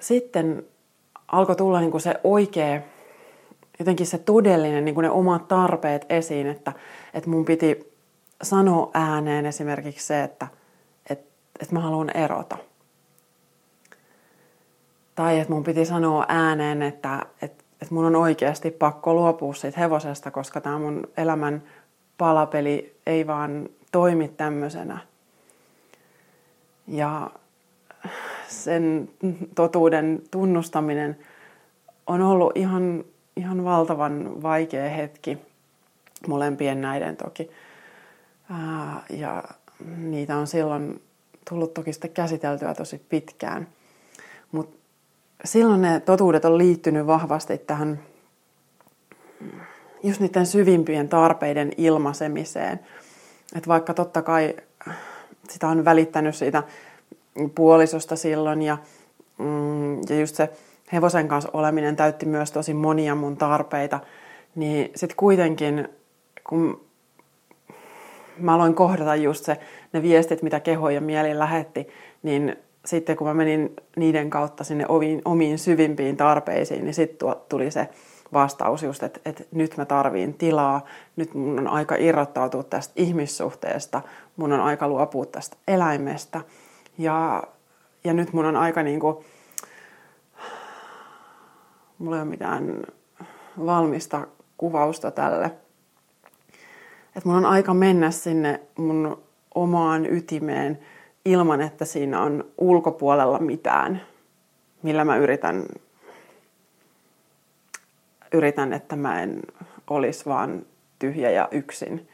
sitten 0.00 0.64
alkoi 1.32 1.56
tulla 1.56 1.80
niin 1.80 1.90
kuin 1.90 2.00
se 2.00 2.20
oikea, 2.24 2.80
jotenkin 3.78 4.06
se 4.06 4.18
todellinen, 4.18 4.84
niin 4.84 4.94
kuin 4.94 5.02
ne 5.02 5.10
omat 5.10 5.48
tarpeet 5.48 6.06
esiin, 6.08 6.46
että, 6.46 6.72
että 7.14 7.30
mun 7.30 7.44
piti 7.44 7.92
sanoa 8.42 8.90
ääneen 8.94 9.46
esimerkiksi 9.46 10.06
se, 10.06 10.22
että, 10.22 10.46
että, 11.10 11.26
että 11.60 11.74
mä 11.74 11.80
haluan 11.80 12.16
erota. 12.16 12.56
Tai 15.14 15.40
että 15.40 15.52
mun 15.52 15.64
piti 15.64 15.84
sanoa 15.84 16.24
ääneen, 16.28 16.82
että, 16.82 17.26
että, 17.42 17.64
että 17.82 17.94
mun 17.94 18.04
on 18.04 18.16
oikeasti 18.16 18.70
pakko 18.70 19.14
luopua 19.14 19.54
siitä 19.54 19.80
hevosesta, 19.80 20.30
koska 20.30 20.60
tämä 20.60 20.78
mun 20.78 21.08
elämän 21.16 21.62
palapeli 22.18 22.96
ei 23.06 23.26
vaan 23.26 23.68
toimi 23.92 24.28
tämmöisenä– 24.28 24.98
ja 26.88 27.30
sen 28.48 29.08
totuuden 29.54 30.22
tunnustaminen 30.30 31.18
on 32.06 32.22
ollut 32.22 32.52
ihan, 32.56 33.04
ihan 33.36 33.64
valtavan 33.64 34.42
vaikea 34.42 34.90
hetki 34.90 35.38
molempien 36.28 36.80
näiden 36.80 37.16
toki. 37.16 37.50
Ja 39.10 39.44
niitä 39.96 40.36
on 40.36 40.46
silloin 40.46 41.02
tullut 41.50 41.74
toki 41.74 41.92
sitten 41.92 42.10
käsiteltyä 42.10 42.74
tosi 42.74 43.02
pitkään. 43.08 43.68
Mutta 44.52 44.76
silloin 45.44 45.82
ne 45.82 46.00
totuudet 46.00 46.44
on 46.44 46.58
liittynyt 46.58 47.06
vahvasti 47.06 47.58
tähän 47.58 48.00
just 50.02 50.20
niiden 50.20 50.46
syvimpien 50.46 51.08
tarpeiden 51.08 51.72
ilmaisemiseen. 51.76 52.80
Että 53.56 53.68
vaikka 53.68 53.94
totta 53.94 54.22
kai 54.22 54.56
sitä 55.50 55.68
on 55.68 55.84
välittänyt 55.84 56.34
siitä 56.34 56.62
puolisosta 57.54 58.16
silloin 58.16 58.62
ja, 58.62 58.78
mm, 59.38 59.96
ja 60.08 60.20
just 60.20 60.36
se 60.36 60.50
hevosen 60.92 61.28
kanssa 61.28 61.50
oleminen 61.52 61.96
täytti 61.96 62.26
myös 62.26 62.52
tosi 62.52 62.74
monia 62.74 63.14
mun 63.14 63.36
tarpeita, 63.36 64.00
niin 64.54 64.90
sitten 64.94 65.16
kuitenkin 65.16 65.88
kun 66.48 66.86
mä 68.38 68.54
aloin 68.54 68.74
kohdata 68.74 69.14
just 69.14 69.44
se, 69.44 69.58
ne 69.92 70.02
viestit, 70.02 70.42
mitä 70.42 70.60
keho 70.60 70.90
ja 70.90 71.00
mieli 71.00 71.38
lähetti, 71.38 71.88
niin 72.22 72.56
sitten 72.84 73.16
kun 73.16 73.26
mä 73.26 73.34
menin 73.34 73.76
niiden 73.96 74.30
kautta 74.30 74.64
sinne 74.64 74.84
omiin, 74.88 75.22
omiin 75.24 75.58
syvimpiin 75.58 76.16
tarpeisiin, 76.16 76.84
niin 76.84 76.94
sitten 76.94 77.28
tuli 77.48 77.70
se 77.70 77.88
vastaus 78.32 78.82
just, 78.82 79.02
että, 79.02 79.20
että 79.24 79.44
nyt 79.52 79.76
mä 79.76 79.84
tarviin 79.84 80.34
tilaa, 80.34 80.84
nyt 81.16 81.34
mun 81.34 81.58
on 81.58 81.68
aika 81.68 81.94
irrottautua 81.94 82.62
tästä 82.62 82.92
ihmissuhteesta, 82.96 84.02
mun 84.36 84.52
on 84.52 84.60
aika 84.60 84.88
luopua 84.88 85.26
tästä 85.26 85.56
eläimestä. 85.68 86.40
Ja, 86.98 87.42
ja 88.04 88.12
nyt 88.12 88.32
mun 88.32 88.44
on 88.44 88.56
aika 88.56 88.82
niin 88.82 89.00
kuin, 89.00 89.16
mulla 91.98 92.16
ei 92.16 92.22
ole 92.22 92.30
mitään 92.30 92.82
valmista 93.66 94.26
kuvausta 94.56 95.10
tälle. 95.10 95.46
Että 97.16 97.28
mun 97.28 97.36
on 97.36 97.46
aika 97.46 97.74
mennä 97.74 98.10
sinne 98.10 98.60
mun 98.76 99.22
omaan 99.54 100.06
ytimeen 100.06 100.78
ilman, 101.24 101.60
että 101.60 101.84
siinä 101.84 102.22
on 102.22 102.44
ulkopuolella 102.58 103.38
mitään, 103.38 104.02
millä 104.82 105.04
mä 105.04 105.16
yritän, 105.16 105.66
yritän 108.32 108.72
että 108.72 108.96
mä 108.96 109.22
en 109.22 109.42
olisi 109.90 110.26
vaan 110.26 110.66
tyhjä 110.98 111.30
ja 111.30 111.48
yksin 111.50 112.08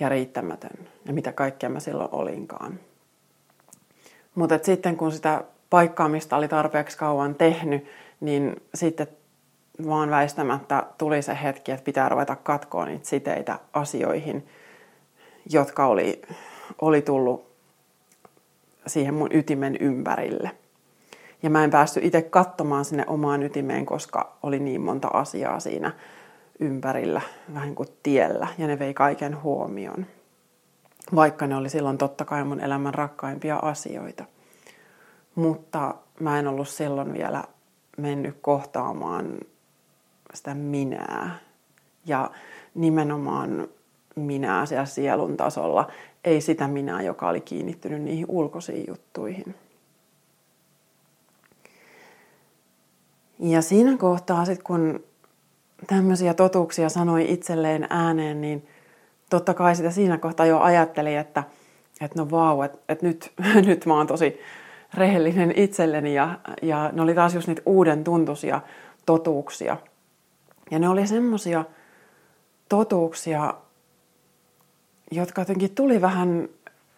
ja 0.00 0.08
riittämätön 0.08 0.88
ja 1.04 1.12
mitä 1.12 1.32
kaikkea 1.32 1.68
mä 1.68 1.80
silloin 1.80 2.08
olinkaan. 2.12 2.80
Mutta 4.34 4.58
sitten 4.62 4.96
kun 4.96 5.12
sitä 5.12 5.44
paikkaamista 5.70 6.36
oli 6.36 6.48
tarpeeksi 6.48 6.98
kauan 6.98 7.34
tehnyt, 7.34 7.84
niin 8.20 8.62
sitten 8.74 9.08
vaan 9.86 10.10
väistämättä 10.10 10.86
tuli 10.98 11.22
se 11.22 11.38
hetki, 11.42 11.72
että 11.72 11.84
pitää 11.84 12.08
ruveta 12.08 12.36
katkoa 12.36 12.86
niitä 12.86 13.08
siteitä 13.08 13.58
asioihin, 13.72 14.48
jotka 15.50 15.86
oli, 15.86 16.22
oli 16.80 17.02
tullut 17.02 17.48
siihen 18.86 19.14
mun 19.14 19.30
ytimen 19.32 19.76
ympärille. 19.80 20.50
Ja 21.42 21.50
mä 21.50 21.64
en 21.64 21.70
päässyt 21.70 22.04
itse 22.04 22.22
katsomaan 22.22 22.84
sinne 22.84 23.04
omaan 23.06 23.42
ytimeen, 23.42 23.86
koska 23.86 24.36
oli 24.42 24.58
niin 24.58 24.80
monta 24.80 25.08
asiaa 25.08 25.60
siinä 25.60 25.92
ympärillä, 26.60 27.20
vähän 27.54 27.74
kuin 27.74 27.88
tiellä, 28.02 28.48
ja 28.58 28.66
ne 28.66 28.78
vei 28.78 28.94
kaiken 28.94 29.42
huomioon. 29.42 30.06
Vaikka 31.14 31.46
ne 31.46 31.56
oli 31.56 31.68
silloin 31.68 31.98
totta 31.98 32.24
kai 32.24 32.44
mun 32.44 32.60
elämän 32.60 32.94
rakkaimpia 32.94 33.56
asioita. 33.56 34.24
Mutta 35.34 35.94
mä 36.20 36.38
en 36.38 36.46
ollut 36.46 36.68
silloin 36.68 37.12
vielä 37.12 37.44
mennyt 37.96 38.38
kohtaamaan 38.40 39.38
sitä 40.34 40.54
minää. 40.54 41.38
Ja 42.06 42.30
nimenomaan 42.74 43.68
minää 44.16 44.66
siellä 44.66 44.84
sielun 44.84 45.36
tasolla, 45.36 45.90
ei 46.24 46.40
sitä 46.40 46.68
minää, 46.68 47.02
joka 47.02 47.28
oli 47.28 47.40
kiinnittynyt 47.40 48.02
niihin 48.02 48.26
ulkoisiin 48.28 48.84
juttuihin. 48.88 49.54
Ja 53.38 53.62
siinä 53.62 53.96
kohtaa 53.96 54.44
sitten, 54.44 54.64
kun 54.64 55.04
tämmöisiä 55.86 56.34
totuuksia 56.34 56.88
sanoi 56.88 57.32
itselleen 57.32 57.86
ääneen, 57.90 58.40
niin 58.40 58.68
totta 59.30 59.54
kai 59.54 59.76
sitä 59.76 59.90
siinä 59.90 60.18
kohtaa 60.18 60.46
jo 60.46 60.60
ajatteli, 60.60 61.14
että, 61.14 61.44
että 62.00 62.18
no 62.18 62.30
vau, 62.30 62.62
että, 62.62 62.78
että 62.88 63.06
nyt, 63.06 63.32
nyt 63.66 63.86
mä 63.86 63.94
oon 63.94 64.06
tosi 64.06 64.40
rehellinen 64.94 65.52
itselleni 65.56 66.14
ja, 66.14 66.38
ja 66.62 66.90
ne 66.92 67.02
oli 67.02 67.14
taas 67.14 67.34
just 67.34 67.48
niitä 67.48 67.62
uuden 67.66 68.04
tuntuisia 68.04 68.60
totuuksia. 69.06 69.76
Ja 70.70 70.78
ne 70.78 70.88
oli 70.88 71.06
semmosia 71.06 71.64
totuuksia, 72.68 73.54
jotka 75.10 75.40
jotenkin 75.40 75.74
tuli 75.74 76.00
vähän 76.00 76.48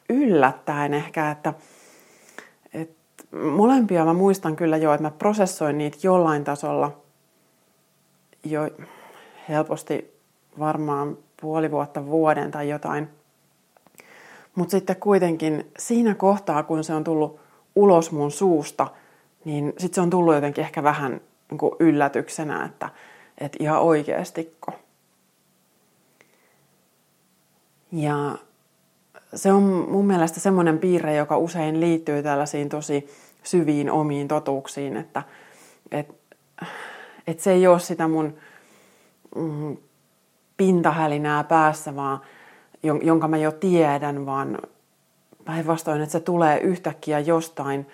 yllättäen 0.09 0.95
ehkä, 0.95 1.31
että, 1.31 1.55
että 2.75 3.00
molempia 3.33 4.05
mä 4.05 4.13
muistan 4.13 4.57
kyllä 4.57 4.77
jo, 4.77 4.93
että 4.93 5.03
mä 5.03 5.11
prosessoin 5.11 5.79
niitä 5.79 5.99
jollain 6.03 6.45
tasolla 6.45 6.97
jo 8.45 8.69
helposti 9.49 10.15
varmaan 10.59 11.19
puoli 11.41 11.71
vuotta, 11.71 12.07
vuoden 12.07 12.51
tai 12.51 12.69
jotain. 12.69 13.09
Mutta 14.55 14.71
sitten 14.71 14.97
kuitenkin 14.97 15.71
siinä 15.79 16.15
kohtaa, 16.15 16.63
kun 16.63 16.85
se 16.85 16.95
on 16.95 17.05
tullut 17.05 17.41
ulos 17.77 18.13
mun 18.13 18.31
suusta, 18.31 18.87
niin 19.45 19.73
sitten 19.79 19.95
se 19.95 20.01
on 20.01 20.11
tullut 20.11 20.35
jotenkin 20.35 20.65
ehkä 20.65 20.83
vähän 20.83 21.21
niin 21.51 21.73
yllätyksenä, 21.81 22.65
että, 22.65 22.89
että 23.39 23.59
ihan 23.61 23.81
oikeastiko. 23.81 24.73
Ja 27.93 28.39
se 29.35 29.53
on 29.53 29.63
mun 29.63 30.07
mielestä 30.07 30.41
semmoinen 30.41 30.79
piirre, 30.79 31.15
joka 31.15 31.39
usein 31.39 31.81
liittyy 31.81 32.23
tällaisiin 32.23 32.69
tosi 32.69 33.09
syviin 33.43 33.91
omiin 33.91 34.29
totuuksiin, 34.29 34.97
että 34.97 35.23
et, 35.91 36.15
et 37.27 37.41
se 37.41 37.53
ei 37.53 37.67
ole 37.67 37.81
sitä 37.81 38.09
mun 38.09 38.35
mm, 39.37 39.77
pintahälinää 40.57 41.45
päässä, 41.45 41.97
vaan 41.97 42.21
jonka 42.83 43.29
mä 43.29 43.37
jo 43.37 43.53
tiedän, 43.53 44.27
vaan 44.27 44.59
päinvastoin, 45.45 46.03
että 46.03 46.13
se 46.13 46.21
tulee 46.21 46.61
yhtäkkiä 46.61 47.19
jostain. 47.19 47.87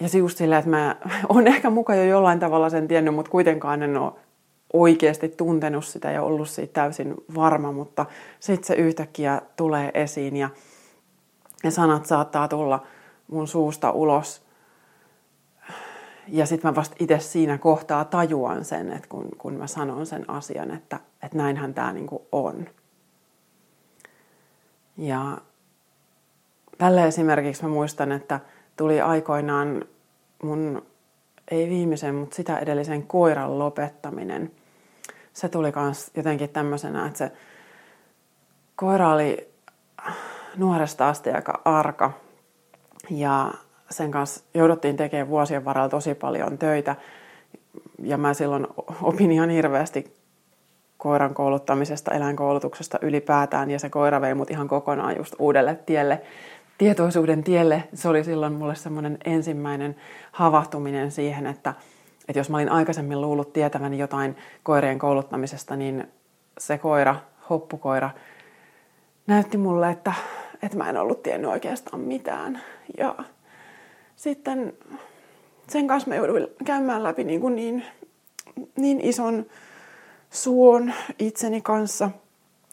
Ja 0.00 0.08
se 0.08 0.18
just 0.18 0.38
silleen, 0.38 0.58
että 0.58 0.70
mä 0.70 0.96
oon 1.28 1.46
ehkä 1.46 1.70
mukaan 1.70 1.98
jo 1.98 2.04
jollain 2.04 2.40
tavalla 2.40 2.70
sen 2.70 2.88
tiennyt, 2.88 3.14
mutta 3.14 3.30
kuitenkaan 3.30 3.82
en 3.82 3.96
ole 3.96 4.12
oikeasti 4.72 5.28
tuntenut 5.28 5.84
sitä 5.84 6.10
ja 6.10 6.22
ollut 6.22 6.48
siitä 6.48 6.72
täysin 6.72 7.14
varma, 7.34 7.72
mutta 7.72 8.06
sitten 8.40 8.66
se 8.66 8.74
yhtäkkiä 8.74 9.42
tulee 9.56 9.90
esiin 9.94 10.36
ja 10.36 10.50
ne 11.64 11.70
sanat 11.70 12.06
saattaa 12.06 12.48
tulla 12.48 12.86
mun 13.28 13.48
suusta 13.48 13.90
ulos. 13.90 14.42
Ja 16.28 16.46
sitten 16.46 16.70
mä 16.70 16.74
vasta 16.74 16.96
itse 16.98 17.18
siinä 17.18 17.58
kohtaa 17.58 18.04
tajuan 18.04 18.64
sen, 18.64 18.92
että 18.92 19.08
kun, 19.08 19.28
kun 19.38 19.54
mä 19.54 19.66
sanon 19.66 20.06
sen 20.06 20.30
asian, 20.30 20.70
että, 20.70 21.00
että 21.22 21.36
näinhän 21.38 21.74
tämä 21.74 21.92
niinku 21.92 22.26
on. 22.32 22.66
Ja 24.96 25.38
tällä 26.78 27.06
esimerkiksi 27.06 27.62
mä 27.62 27.68
muistan, 27.68 28.12
että 28.12 28.40
tuli 28.76 29.00
aikoinaan 29.00 29.84
mun, 30.42 30.82
ei 31.50 31.68
viimeisen, 31.68 32.14
mutta 32.14 32.36
sitä 32.36 32.58
edellisen 32.58 33.02
koiran 33.02 33.58
lopettaminen. 33.58 34.52
Se 35.38 35.48
tuli 35.48 35.72
myös 35.76 36.10
jotenkin 36.16 36.50
tämmöisenä, 36.50 37.06
että 37.06 37.18
se 37.18 37.32
koira 38.76 39.12
oli 39.12 39.48
nuoresta 40.56 41.08
asti 41.08 41.30
aika 41.30 41.60
arka 41.64 42.12
ja 43.10 43.54
sen 43.90 44.10
kanssa 44.10 44.44
jouduttiin 44.54 44.96
tekemään 44.96 45.28
vuosien 45.28 45.64
varrella 45.64 45.88
tosi 45.88 46.14
paljon 46.14 46.58
töitä. 46.58 46.96
Ja 48.02 48.18
mä 48.18 48.34
silloin 48.34 48.66
opin 49.02 49.32
ihan 49.32 49.50
hirveästi 49.50 50.16
koiran 50.96 51.34
kouluttamisesta, 51.34 52.14
eläinkoulutuksesta 52.14 52.98
ylipäätään, 53.02 53.70
ja 53.70 53.78
se 53.78 53.90
koira 53.90 54.20
vei 54.20 54.34
mut 54.34 54.50
ihan 54.50 54.68
kokonaan 54.68 55.16
just 55.16 55.34
uudelle 55.38 55.74
tielle, 55.86 56.22
tietoisuuden 56.78 57.44
tielle. 57.44 57.88
Se 57.94 58.08
oli 58.08 58.24
silloin 58.24 58.52
mulle 58.52 58.74
semmoinen 58.74 59.18
ensimmäinen 59.24 59.96
havahtuminen 60.32 61.10
siihen, 61.10 61.46
että, 61.46 61.74
että 62.28 62.38
jos 62.40 62.50
mä 62.50 62.56
olin 62.56 62.68
aikaisemmin 62.68 63.20
luullut 63.20 63.52
tietäväni 63.52 63.98
jotain 63.98 64.36
koirien 64.62 64.98
kouluttamisesta, 64.98 65.76
niin 65.76 66.08
se 66.58 66.78
koira, 66.78 67.16
hoppukoira, 67.50 68.10
näytti 69.26 69.56
mulle, 69.56 69.90
että, 69.90 70.12
että 70.62 70.76
mä 70.76 70.90
en 70.90 70.96
ollut 70.96 71.22
tiennyt 71.22 71.50
oikeastaan 71.50 72.00
mitään. 72.00 72.60
Ja 72.98 73.14
sitten 74.16 74.72
sen 75.68 75.86
kanssa 75.86 76.08
mä 76.08 76.16
jouduin 76.16 76.46
käymään 76.64 77.02
läpi 77.02 77.24
niin, 77.24 77.40
kuin 77.40 77.56
niin, 77.56 77.84
niin 78.76 79.00
ison 79.00 79.46
suon 80.30 80.92
itseni 81.18 81.60
kanssa, 81.60 82.10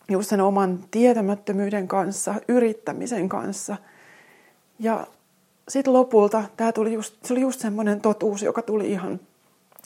just 0.10 0.30
sen 0.30 0.41
oman 0.41 0.80
tietämättömyyden 0.91 1.88
kanssa, 1.88 2.36
yrittämisen 2.48 3.30
kanssa. 3.30 3.78
Ja 4.80 5.08
sitten 5.68 5.94
lopulta 5.94 6.44
tämä 6.58 6.72
tuli 6.72 6.94
just, 6.94 7.15
se 7.24 7.34
oli 7.34 7.41
just 7.41 7.60
semmoinen 7.60 8.02
totuus, 8.02 8.44
joka 8.44 8.62
tuli 8.62 8.91
ihan, 8.91 9.20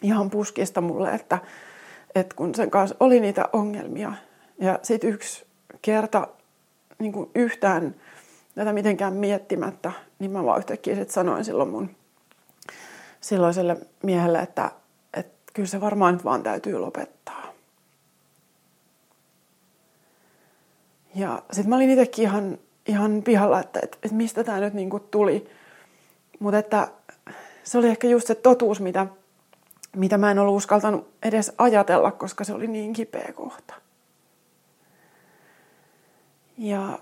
ihan 0.02 0.30
puskista 0.30 0.82
mulle, 0.82 1.10
että, 1.10 1.40
että 2.16 2.36
kun 2.36 2.56
sen 2.56 2.72
kanssa 2.72 2.96
oli 3.00 3.20
niitä 3.20 3.50
ongelmia. 3.54 4.14
Ja 4.60 4.80
sitten 4.84 5.10
yksi 5.10 5.46
kerta 5.82 6.28
niin 7.00 7.12
kuin 7.12 7.30
yhtään 7.36 7.96
tätä 8.56 8.74
mitenkään 8.74 9.14
miettimättä, 9.14 9.92
niin 10.20 10.32
mä 10.32 10.44
vaan 10.44 10.58
yhtäkkiä 10.58 10.96
sit 10.96 11.10
sanoin 11.10 11.46
silloin 11.46 11.70
mun 11.70 11.90
silloiselle 13.22 13.78
miehelle, 14.04 14.40
että, 14.40 14.72
että 15.14 15.52
kyllä 15.54 15.68
se 15.68 15.82
varmaan 15.82 16.14
nyt 16.14 16.24
vaan 16.24 16.44
täytyy 16.44 16.80
lopettaa. 16.80 17.54
Ja 21.16 21.42
sitten 21.52 21.70
mä 21.70 21.76
olin 21.76 21.90
itsekin 21.90 22.24
ihan, 22.24 22.58
ihan 22.88 23.22
pihalla, 23.24 23.60
että, 23.60 23.80
että, 23.84 23.98
että 24.04 24.18
mistä 24.18 24.44
tämä 24.44 24.60
nyt 24.60 24.74
niinku 24.74 25.00
tuli. 25.00 25.50
Mutta 26.40 26.60
että 26.60 26.88
se 27.64 27.78
oli 27.78 27.88
ehkä 27.88 28.08
just 28.08 28.28
se 28.28 28.36
totuus, 28.36 28.80
mitä, 28.80 29.08
mitä 29.96 30.18
mä 30.18 30.32
en 30.32 30.40
ollut 30.40 30.56
uskaltanut 30.56 31.08
edes 31.24 31.54
ajatella, 31.58 32.12
koska 32.12 32.44
se 32.44 32.54
oli 32.54 32.68
niin 32.68 32.94
kipeä 32.94 33.34
kohta. 33.36 33.74
Ja, 36.58 37.00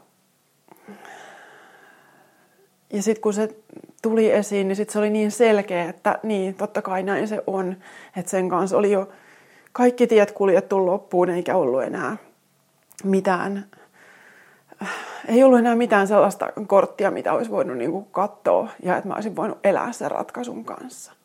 ja 2.93 3.03
sitten 3.03 3.21
kun 3.21 3.33
se 3.33 3.55
tuli 4.01 4.31
esiin, 4.31 4.67
niin 4.67 4.75
sit 4.75 4.89
se 4.89 4.99
oli 4.99 5.09
niin 5.09 5.31
selkeä, 5.31 5.89
että 5.89 6.19
niin, 6.23 6.55
totta 6.55 6.81
kai 6.81 7.03
näin 7.03 7.27
se 7.27 7.43
on. 7.47 7.75
Että 8.17 8.31
sen 8.31 8.49
kanssa 8.49 8.77
oli 8.77 8.91
jo 8.91 9.09
kaikki 9.71 10.07
tiet 10.07 10.31
kuljettu 10.31 10.85
loppuun, 10.85 11.29
eikä 11.29 11.55
ollut 11.55 11.83
enää 11.83 12.17
mitään 13.03 13.65
ei 15.27 15.43
ollut 15.43 15.59
enää 15.59 15.75
mitään 15.75 16.07
sellaista 16.07 16.53
korttia, 16.67 17.11
mitä 17.11 17.33
olisi 17.33 17.51
voinut 17.51 17.77
niin 17.77 18.05
katsoa 18.05 18.69
ja 18.83 18.97
että 18.97 19.07
mä 19.07 19.15
olisin 19.15 19.35
voinut 19.35 19.57
elää 19.63 19.91
sen 19.91 20.11
ratkaisun 20.11 20.65
kanssa. 20.65 21.16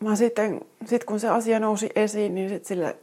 Mä 0.00 0.16
sitten, 0.16 0.60
sit 0.86 1.04
kun 1.04 1.20
se 1.20 1.28
asia 1.28 1.60
nousi 1.60 1.90
esiin, 1.94 2.34
niin 2.34 2.48
sit 2.48 2.64
sille, 2.64 2.96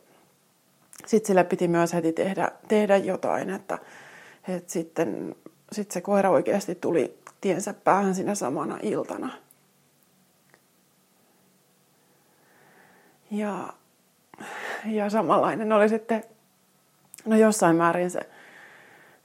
sit 1.05 1.25
sille 1.25 1.43
piti 1.43 1.67
myös 1.67 1.93
heti 1.93 2.13
tehdä, 2.13 2.51
tehdä 2.67 2.97
jotain, 2.97 3.49
että, 3.49 3.77
että 4.47 4.71
sitten 4.71 5.36
sit 5.71 5.91
se 5.91 6.01
koira 6.01 6.29
oikeasti 6.29 6.75
tuli 6.75 7.17
tiensä 7.41 7.73
päähän 7.73 8.15
sinä 8.15 8.36
samana 8.36 8.79
iltana. 8.81 9.33
Ja, 13.31 13.73
ja 14.86 15.10
samanlainen 15.10 15.71
oli 15.71 15.89
sitten 15.89 16.23
No 17.27 17.36
jossain 17.36 17.75
määrin 17.75 18.12
se 18.12 18.19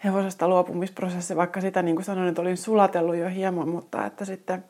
hevosesta 0.04 0.48
luopumisprosessi, 0.48 1.37
vaikka 1.37 1.61
sitä 1.61 1.82
niin 1.82 1.96
kuin 1.96 2.04
sanoin, 2.04 2.28
että 2.28 2.42
olin 2.42 2.56
sulatellut 2.56 3.16
jo 3.16 3.28
hieman, 3.28 3.68
mutta 3.68 4.06
että 4.06 4.24
sitten, 4.24 4.64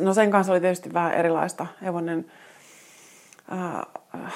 no 0.00 0.14
sen 0.14 0.30
kanssa 0.30 0.52
oli 0.52 0.60
tietysti 0.60 0.92
vähän 0.92 1.14
erilaista. 1.14 1.66
Hevonen 1.82 2.26
ää, 3.50 3.86
äh, 4.14 4.34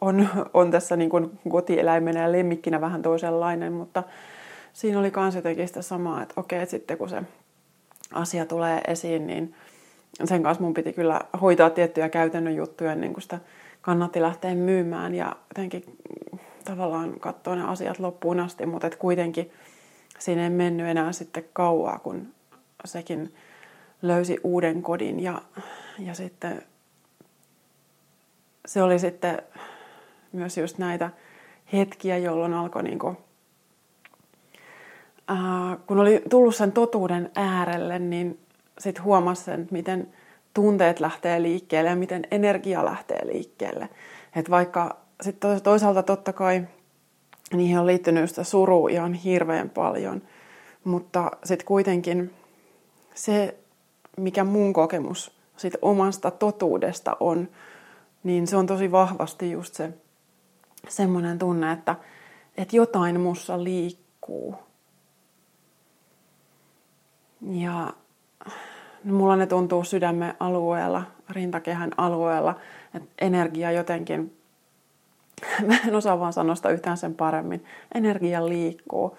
on, 0.00 0.28
on 0.54 0.70
tässä 0.70 0.96
niin 0.96 1.10
kuin 1.10 1.38
kotieläimenä 1.48 2.22
ja 2.22 2.32
lemmikkinä 2.32 2.80
vähän 2.80 3.02
toisenlainen, 3.02 3.72
mutta 3.72 4.02
siinä 4.72 4.98
oli 4.98 5.12
myös 5.16 5.34
jotenkin 5.34 5.68
sitä 5.68 5.82
samaa, 5.82 6.22
että 6.22 6.34
okei, 6.36 6.62
että 6.62 6.70
sitten 6.70 6.98
kun 6.98 7.08
se 7.08 7.22
asia 8.12 8.46
tulee 8.46 8.80
esiin, 8.86 9.26
niin 9.26 9.54
sen 10.24 10.42
kanssa 10.42 10.64
mun 10.64 10.74
piti 10.74 10.92
kyllä 10.92 11.20
hoitaa 11.40 11.70
tiettyjä 11.70 12.08
käytännön 12.08 12.56
juttuja 12.56 12.92
ennen 12.92 13.12
kuin 13.12 13.22
sitä 13.22 13.38
kannatti 13.80 14.20
lähteä 14.20 14.54
myymään 14.54 15.14
ja 15.14 15.36
jotenkin 15.48 15.84
tavallaan 16.64 17.20
katsoa 17.20 17.56
ne 17.56 17.62
asiat 17.62 17.98
loppuun 17.98 18.40
asti, 18.40 18.66
mutta 18.66 18.86
et 18.86 18.96
kuitenkin 18.96 19.50
siinä 20.18 20.44
ei 20.44 20.50
mennyt 20.50 20.86
enää 20.86 21.12
sitten 21.12 21.44
kauaa, 21.52 21.98
kun 21.98 22.26
sekin 22.84 23.34
löysi 24.02 24.40
uuden 24.44 24.82
kodin 24.82 25.20
ja, 25.20 25.42
ja 25.98 26.14
sitten 26.14 26.62
se 28.66 28.82
oli 28.82 28.98
sitten 28.98 29.42
myös 30.32 30.58
just 30.58 30.78
näitä 30.78 31.10
hetkiä, 31.72 32.18
jolloin 32.18 32.54
alkoi 32.54 32.82
niin 32.82 32.98
kuin, 32.98 33.16
ää, 35.28 35.76
kun 35.86 35.98
oli 35.98 36.22
tullut 36.30 36.56
sen 36.56 36.72
totuuden 36.72 37.30
äärelle, 37.36 37.98
niin 37.98 38.38
sitten 38.78 39.04
huomasi 39.04 39.44
sen, 39.44 39.68
miten 39.70 40.14
tunteet 40.54 41.00
lähtee 41.00 41.42
liikkeelle 41.42 41.90
ja 41.90 41.96
miten 41.96 42.26
energia 42.30 42.84
lähtee 42.84 43.26
liikkeelle. 43.26 43.88
Et 44.36 44.50
vaikka 44.50 44.96
sitten 45.20 45.62
toisaalta 45.62 46.02
totta 46.02 46.32
kai 46.32 46.66
niihin 47.52 47.78
on 47.78 47.86
liittynyt 47.86 48.28
sitä 48.28 48.44
surua 48.44 48.88
ihan 48.88 49.14
hirveän 49.14 49.70
paljon, 49.70 50.22
mutta 50.84 51.30
sitten 51.44 51.66
kuitenkin 51.66 52.34
se, 53.14 53.54
mikä 54.18 54.44
mun 54.44 54.72
kokemus 54.72 55.38
sit 55.56 55.74
omasta 55.82 56.30
totuudesta 56.30 57.16
on, 57.20 57.48
niin 58.22 58.46
se 58.46 58.56
on 58.56 58.66
tosi 58.66 58.92
vahvasti 58.92 59.50
just 59.50 59.74
se 59.74 59.92
semmoinen 60.88 61.38
tunne, 61.38 61.72
että, 61.72 61.96
että 62.56 62.76
jotain 62.76 63.20
mussa 63.20 63.64
liikkuu. 63.64 64.54
Ja 67.50 67.92
mulla 69.04 69.36
ne 69.36 69.46
tuntuu 69.46 69.84
sydämen 69.84 70.34
alueella, 70.40 71.02
rintakehän 71.30 71.90
alueella, 71.96 72.54
että 72.94 73.08
energia 73.20 73.72
jotenkin, 73.72 74.36
mä 75.66 75.76
en 75.88 75.94
osaa 75.94 76.20
vaan 76.20 76.32
sanoa 76.32 76.54
sitä 76.54 76.68
yhtään 76.68 76.96
sen 76.96 77.14
paremmin, 77.14 77.64
energia 77.94 78.48
liikkuu. 78.48 79.18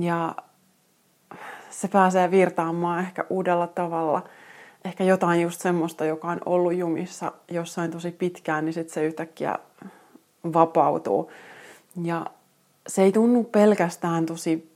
Ja 0.00 0.34
se 1.80 1.88
pääsee 1.88 2.30
virtaamaan 2.30 3.00
ehkä 3.00 3.24
uudella 3.30 3.66
tavalla. 3.66 4.24
Ehkä 4.84 5.04
jotain 5.04 5.42
just 5.42 5.60
semmoista, 5.60 6.04
joka 6.04 6.28
on 6.28 6.40
ollut 6.46 6.74
jumissa 6.74 7.32
jossain 7.50 7.90
tosi 7.90 8.10
pitkään, 8.10 8.64
niin 8.64 8.72
sitten 8.72 8.94
se 8.94 9.04
yhtäkkiä 9.04 9.58
vapautuu. 10.52 11.30
Ja 12.02 12.26
se 12.86 13.02
ei 13.02 13.12
tunnu 13.12 13.44
pelkästään 13.44 14.26
tosi 14.26 14.74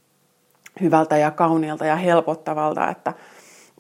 hyvältä 0.80 1.16
ja 1.16 1.30
kauniilta 1.30 1.86
ja 1.86 1.96
helpottavalta, 1.96 2.90
että, 2.90 3.14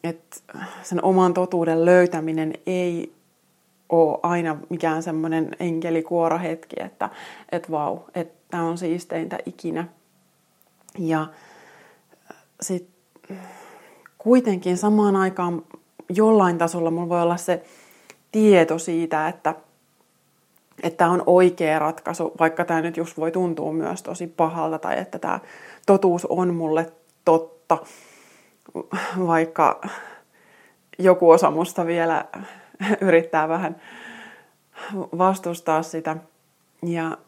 että 0.04 0.36
sen 0.82 1.04
oman 1.04 1.34
totuuden 1.34 1.84
löytäminen 1.84 2.52
ei 2.66 3.12
ole 3.88 4.18
aina 4.22 4.56
mikään 4.68 5.02
semmoinen 5.02 5.56
enkelikuorahetki, 5.60 6.76
että, 6.78 7.10
että 7.52 7.72
vau, 7.72 7.98
että 8.14 8.62
on 8.62 8.78
siisteintä 8.78 9.38
ikinä. 9.46 9.88
Ja 10.98 11.26
sitten 12.60 12.97
kuitenkin 14.18 14.76
samaan 14.76 15.16
aikaan 15.16 15.62
jollain 16.08 16.58
tasolla 16.58 16.90
mulla 16.90 17.08
voi 17.08 17.22
olla 17.22 17.36
se 17.36 17.64
tieto 18.32 18.78
siitä, 18.78 19.28
että 19.28 19.54
että 20.82 21.08
on 21.08 21.22
oikea 21.26 21.78
ratkaisu, 21.78 22.32
vaikka 22.40 22.64
tämä 22.64 22.80
nyt 22.80 22.96
just 22.96 23.18
voi 23.18 23.32
tuntua 23.32 23.72
myös 23.72 24.02
tosi 24.02 24.26
pahalta 24.26 24.78
tai 24.78 24.98
että 24.98 25.18
tämä 25.18 25.40
totuus 25.86 26.26
on 26.26 26.54
mulle 26.54 26.92
totta, 27.24 27.78
vaikka 29.26 29.80
joku 30.98 31.30
osa 31.30 31.50
musta 31.50 31.86
vielä 31.86 32.24
yrittää 33.00 33.48
vähän 33.48 33.76
vastustaa 34.94 35.82
sitä. 35.82 36.16
Ja 36.82 37.18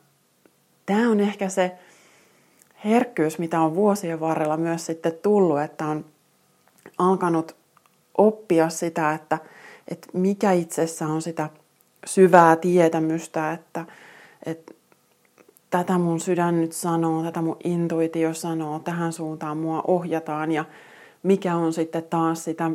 tämä 0.87 1.11
on 1.11 1.21
ehkä 1.21 1.49
se 1.49 1.73
herkkyys, 2.85 3.39
mitä 3.39 3.61
on 3.61 3.75
vuosien 3.75 4.21
varrella 4.21 4.57
myös 4.57 4.87
sitten 4.87 5.13
tullut, 5.23 5.61
että 5.61 5.87
on 5.87 6.05
alkanut 6.99 7.57
oppia 8.19 8.69
sitä, 8.69 9.13
että, 9.13 9.39
että 9.89 10.09
mikä 10.13 10.53
itsessä 10.53 11.07
on 11.07 11.23
sitä 11.23 11.51
syvää 12.07 12.57
tietämystä, 12.57 13.53
että, 13.53 13.85
että 14.47 14.75
tätä 15.71 15.99
mun 15.99 16.21
sydän 16.21 16.61
nyt 16.61 16.73
sanoo, 16.73 17.23
tätä 17.23 17.43
mun 17.43 17.57
intuitio 17.65 18.35
sanoo, 18.35 18.79
tähän 18.79 19.13
suuntaan 19.13 19.57
mua 19.57 19.83
ohjataan 19.87 20.53
ja 20.53 20.65
mikä 21.23 21.57
on 21.57 21.73
sitten 21.73 22.03
taas 22.03 22.45
sitä 22.45 22.71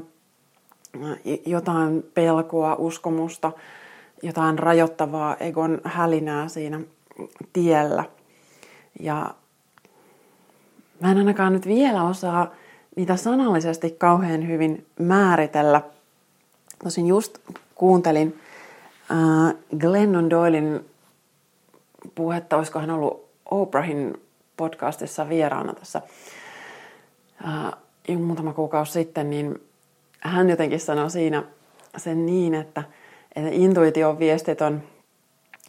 jotain 1.46 2.04
pelkoa, 2.14 2.76
uskomusta, 2.76 3.52
jotain 4.24 4.60
rajoittavaa 4.60 5.36
egon 5.36 5.82
hälinää 5.84 6.48
siinä 6.48 6.82
tiellä. 7.54 8.04
Ja 9.00 9.36
mä 11.00 11.12
en 11.12 11.18
ainakaan 11.18 11.54
nyt 11.54 11.68
vielä 11.68 12.04
osaa 12.04 12.52
niitä 12.96 13.16
sanallisesti 13.16 13.92
kauhean 13.92 14.48
hyvin 14.48 14.86
määritellä. 15.00 15.82
Tosin 16.84 17.08
just 17.08 17.38
kuuntelin 17.76 18.40
äh, 19.12 19.56
Glennon 19.78 20.30
Doylin 20.30 20.86
puhetta, 22.16 22.58
olisiko 22.58 22.80
hän 22.80 22.90
ollut 22.90 23.26
Oprahin 23.52 24.22
podcastissa 24.58 25.30
vieraana 25.30 25.74
tässä 25.74 26.02
äh, 27.48 28.20
muutama 28.20 28.54
kuukausi 28.54 28.92
sitten, 28.92 29.30
niin 29.30 29.62
hän 30.20 30.50
jotenkin 30.50 30.80
sanoi 30.80 31.12
siinä 31.12 31.44
sen 31.98 32.26
niin, 32.26 32.54
että, 32.54 32.84
että 33.36 33.50
intuition 33.52 34.20
viestit 34.20 34.62
on, 34.62 34.84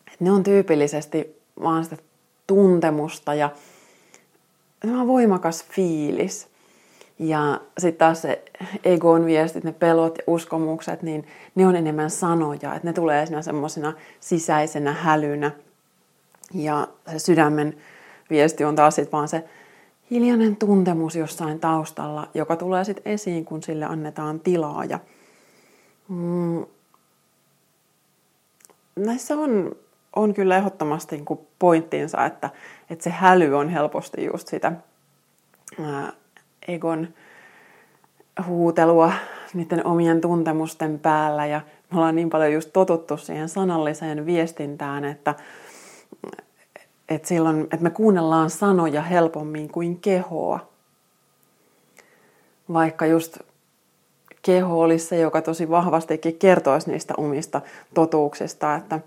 että 0.07 0.25
ne 0.25 0.31
on 0.31 0.43
tyypillisesti 0.43 1.43
vaan 1.63 1.85
sitä 1.85 1.97
tuntemusta 2.47 3.35
ja 3.35 3.51
voimakas 5.07 5.65
fiilis. 5.65 6.49
Ja 7.19 7.61
sitten 7.79 7.99
taas 7.99 8.23
se 8.23 8.45
egon 8.85 9.27
viestit, 9.27 9.65
ne 9.65 9.73
pelot 9.73 10.19
ja 10.19 10.25
uskomukset, 10.27 11.03
niin 11.03 11.27
ne 11.55 11.67
on 11.67 11.77
enemmän 11.77 12.11
sanoja, 12.11 12.75
että 12.75 12.89
ne 12.89 12.93
tulee 12.93 13.27
siinä 13.27 13.43
semmoisena 13.43 13.93
sisäisenä 14.21 14.93
hälynä. 14.93 15.51
Ja 16.55 16.89
se 17.13 17.19
sydämen 17.19 17.77
viesti 18.31 18.65
on 18.65 18.77
taas 18.77 18.95
sitten 18.95 19.13
vaan 19.13 19.29
se 19.29 19.45
hiljainen 20.11 20.57
tuntemus 20.57 21.17
jossain 21.17 21.61
taustalla, 21.61 22.29
joka 22.35 22.57
tulee 22.57 22.85
sitten 22.85 23.13
esiin, 23.13 23.45
kun 23.45 23.63
sille 23.63 23.85
annetaan 23.85 24.41
tilaa. 24.41 24.85
Ja, 24.85 24.99
mm, 26.09 26.67
näissä 28.97 29.35
on, 29.35 29.77
on 30.17 30.35
kyllä 30.35 30.57
ehdottomasti 30.57 31.17
niin 31.17 31.41
pointtinsa, 31.59 32.25
että, 32.25 32.51
että 32.91 33.05
se 33.05 33.11
häly 33.11 33.55
on 33.55 33.69
helposti 33.69 34.25
just 34.25 34.49
sitä 34.49 34.73
ää, 35.81 36.13
egon 36.69 37.09
huutelua 38.47 39.13
niiden 39.55 39.87
omien 39.87 40.21
tuntemusten 40.21 40.99
päällä 40.99 41.47
ja 41.47 41.61
me 41.91 41.97
ollaan 41.99 42.15
niin 42.15 42.31
paljon 42.31 42.53
just 42.53 42.71
totuttu 42.73 43.17
siihen 43.17 43.49
sanalliseen 43.49 44.27
viestintään, 44.27 45.05
että, 45.05 45.35
että, 47.09 47.29
silloin, 47.29 47.61
että 47.61 47.77
me 47.77 47.91
kuunnellaan 47.91 48.51
sanoja 48.51 49.03
helpommin 49.03 49.69
kuin 49.69 50.01
kehoa. 50.01 50.61
Vaikka 52.73 53.07
just 53.07 53.39
keho 54.43 54.81
olisi 54.81 55.07
se, 55.07 55.19
joka 55.19 55.43
tosi 55.43 55.71
vahvastikin 55.71 56.39
kertoisi 56.39 56.91
niistä 56.91 57.15
omista 57.17 57.61
totuuksista, 57.95 58.75
että, 58.75 59.01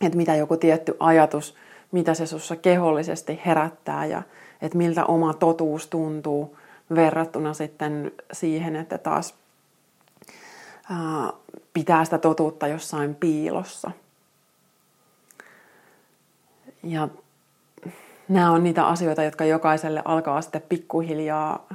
että 0.00 0.16
mitä 0.16 0.34
joku 0.34 0.56
tietty 0.56 0.96
ajatus, 1.00 1.54
mitä 1.92 2.14
se 2.14 2.26
sussa 2.26 2.56
kehollisesti 2.56 3.40
herättää 3.46 4.06
ja 4.06 4.22
että 4.62 4.78
miltä 4.78 5.04
oma 5.04 5.34
totuus 5.34 5.86
tuntuu– 5.86 6.56
verrattuna 6.94 7.54
sitten 7.54 8.12
siihen, 8.32 8.76
että 8.76 8.98
taas 8.98 9.34
ää, 10.90 11.32
pitää 11.72 12.04
sitä 12.04 12.18
totuutta 12.18 12.66
jossain 12.66 13.14
piilossa. 13.14 13.90
Ja 16.82 17.08
nämä 18.28 18.50
on 18.50 18.64
niitä 18.64 18.86
asioita, 18.86 19.22
jotka 19.22 19.44
jokaiselle 19.44 20.02
alkaa 20.04 20.42
sitten 20.42 20.62
pikkuhiljaa 20.68 21.66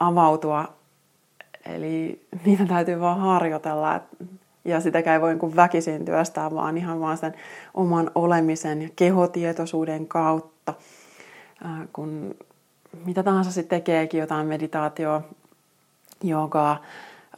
avautua. 0.00 0.76
Eli 1.66 2.26
niitä 2.44 2.66
täytyy 2.66 3.00
vaan 3.00 3.20
harjoitella. 3.20 4.00
Ja 4.66 4.80
sitä 4.80 4.98
ei 4.98 5.20
voi 5.20 5.34
niin 5.34 5.56
väkisin 5.56 6.04
työstää, 6.04 6.50
vaan 6.54 6.76
ihan 6.76 7.00
vaan 7.00 7.16
sen 7.16 7.34
oman 7.74 8.10
olemisen 8.14 8.82
ja 8.82 8.88
kehotietoisuuden 8.96 10.06
kautta. 10.06 10.74
Kun 11.92 12.34
mitä 13.04 13.22
tahansa 13.22 13.52
sitten 13.52 13.78
tekeekin, 13.78 14.20
jotain 14.20 14.46
meditaatio, 14.46 15.22
joogaa, 16.22 16.82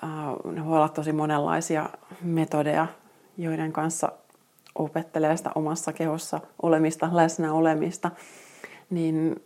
äh, 0.05 0.53
ne 0.53 0.65
voi 0.65 0.77
olla 0.77 0.89
tosi 0.89 1.13
monenlaisia 1.13 1.89
metodeja, 2.23 2.87
joiden 3.39 3.73
kanssa 3.73 4.13
opettelee 4.75 5.37
sitä 5.37 5.51
omassa 5.55 5.93
kehossa 5.93 6.41
olemista, 6.63 7.11
läsnä 7.13 7.53
olemista, 7.53 8.11
niin 8.91 9.43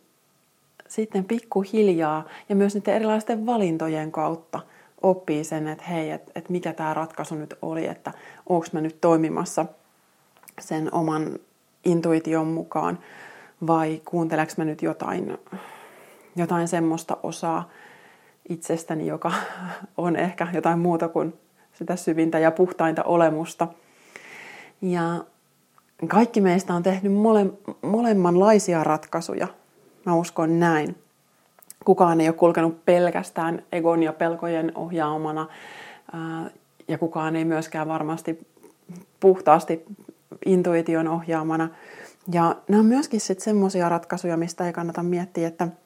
sitten 0.89 1.25
pikkuhiljaa 1.25 2.25
ja 2.49 2.57
myös 2.57 2.75
niiden 2.75 2.95
erilaisten 2.95 3.47
valintojen 3.47 4.13
kautta 4.13 4.61
oppii 5.03 5.45
sen, 5.45 5.69
että 5.69 5.85
hei, 5.85 6.11
että, 6.11 6.33
että 6.35 6.53
mikä 6.53 6.73
tämä 6.73 6.95
ratkaisu 6.95 7.35
nyt 7.35 7.55
oli, 7.63 7.87
että 7.87 8.13
onko 8.49 8.67
mä 8.73 8.81
nyt 8.81 9.01
toimimassa 9.01 9.67
sen 10.61 10.95
oman 10.95 11.39
intuition 11.85 12.47
mukaan 12.47 12.99
vai 13.67 14.03
kuunteleks 14.05 14.57
mä 14.57 14.65
nyt 14.65 14.83
jotain 14.83 15.39
jotain 16.37 16.69
semmoista 16.69 17.17
osaa 17.23 17.69
itsestäni, 18.49 19.07
joka 19.07 19.33
on 19.97 20.17
ehkä 20.17 20.47
jotain 20.53 20.79
muuta 20.79 21.09
kuin 21.09 21.35
sitä 21.73 21.97
syvintä 21.97 22.39
ja 22.39 22.51
puhtainta 22.51 23.03
olemusta. 23.03 23.69
Ja 24.83 25.25
kaikki 26.09 26.41
meistä 26.41 26.75
on 26.75 26.83
tehnyt 26.83 27.13
mole, 27.13 27.47
molemmanlaisia 27.83 28.85
ratkaisuja. 28.85 29.49
Mä 30.07 30.15
uskon 30.15 30.61
näin. 30.61 30.97
Kukaan 31.85 32.21
ei 32.21 32.29
ole 32.29 32.37
kulkenut 32.37 32.85
pelkästään 32.85 33.63
egon 33.73 34.03
ja 34.03 34.13
pelkojen 34.13 34.73
ohjaamana 34.75 35.47
ja 36.89 36.99
kukaan 36.99 37.37
ei 37.37 37.45
myöskään 37.45 37.89
varmasti 37.89 38.47
puhtaasti 39.21 39.85
intuition 40.47 41.09
ohjaamana. 41.09 41.69
Ja 42.33 42.57
nämä 42.69 42.81
on 42.81 42.87
myöskin 42.87 43.21
sitten 43.21 43.45
semmoisia 43.45 43.89
ratkaisuja, 43.89 44.37
mistä 44.37 44.67
ei 44.67 44.73
kannata 44.73 45.03
miettiä, 45.03 45.49
että– 45.49 45.69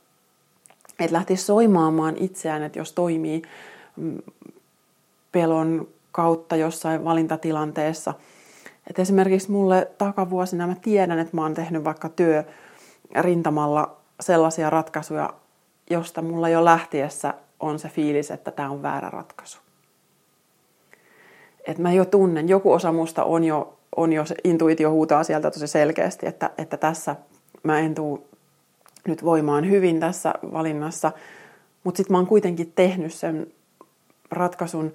että 0.99 1.17
lähtisi 1.17 1.45
soimaamaan 1.45 2.17
itseään, 2.17 2.63
että 2.63 2.79
jos 2.79 2.93
toimii 2.93 3.43
mm, 3.97 4.19
pelon 5.33 5.89
kautta 6.13 6.57
jossain 6.57 7.05
valintatilanteessa, 7.05 8.15
Et 8.91 8.99
esimerkiksi 8.99 9.51
mulle 9.51 9.91
takavuosina 9.99 10.67
mä 10.67 10.75
tiedän, 10.83 11.19
että 11.19 11.37
mä 11.37 11.43
oon 11.43 11.55
tehnyt 11.55 11.85
vaikka 11.85 12.09
työ 12.09 12.45
rintamalla 13.21 13.97
sellaisia 14.21 14.71
ratkaisuja, 14.71 15.35
josta 15.91 16.23
mulla 16.23 16.49
jo 16.49 16.65
lähtiessä 16.65 17.35
on 17.61 17.79
se 17.79 17.89
fiilis, 17.89 18.31
että 18.31 18.51
tämä 18.51 18.71
on 18.71 18.83
väärä 18.83 19.11
ratkaisu. 19.11 19.59
Et 21.67 21.79
mä 21.79 21.93
jo 21.93 22.05
tunnen, 22.05 22.49
joku 22.49 22.73
osa 22.73 22.93
musta 22.93 23.25
on 23.25 23.45
jo, 23.45 23.79
on 23.97 24.13
jo 24.13 24.25
se 24.25 24.35
intuitio 24.45 24.91
huutaa 24.91 25.25
sieltä 25.25 25.51
tosi 25.51 25.67
selkeästi, 25.67 26.27
että, 26.27 26.51
että 26.59 26.77
tässä 26.77 27.17
mä 27.63 27.79
en 27.79 27.95
tuu 27.95 28.29
nyt 29.09 29.25
voimaan 29.25 29.71
hyvin 29.71 30.01
tässä 30.01 30.35
valinnassa, 30.53 31.13
mutta 31.85 31.97
sitten 31.97 32.15
mä 32.15 32.19
oon 32.19 32.27
kuitenkin 32.27 32.73
tehnyt 32.75 33.15
sen 33.15 33.47
ratkaisun 34.31 34.93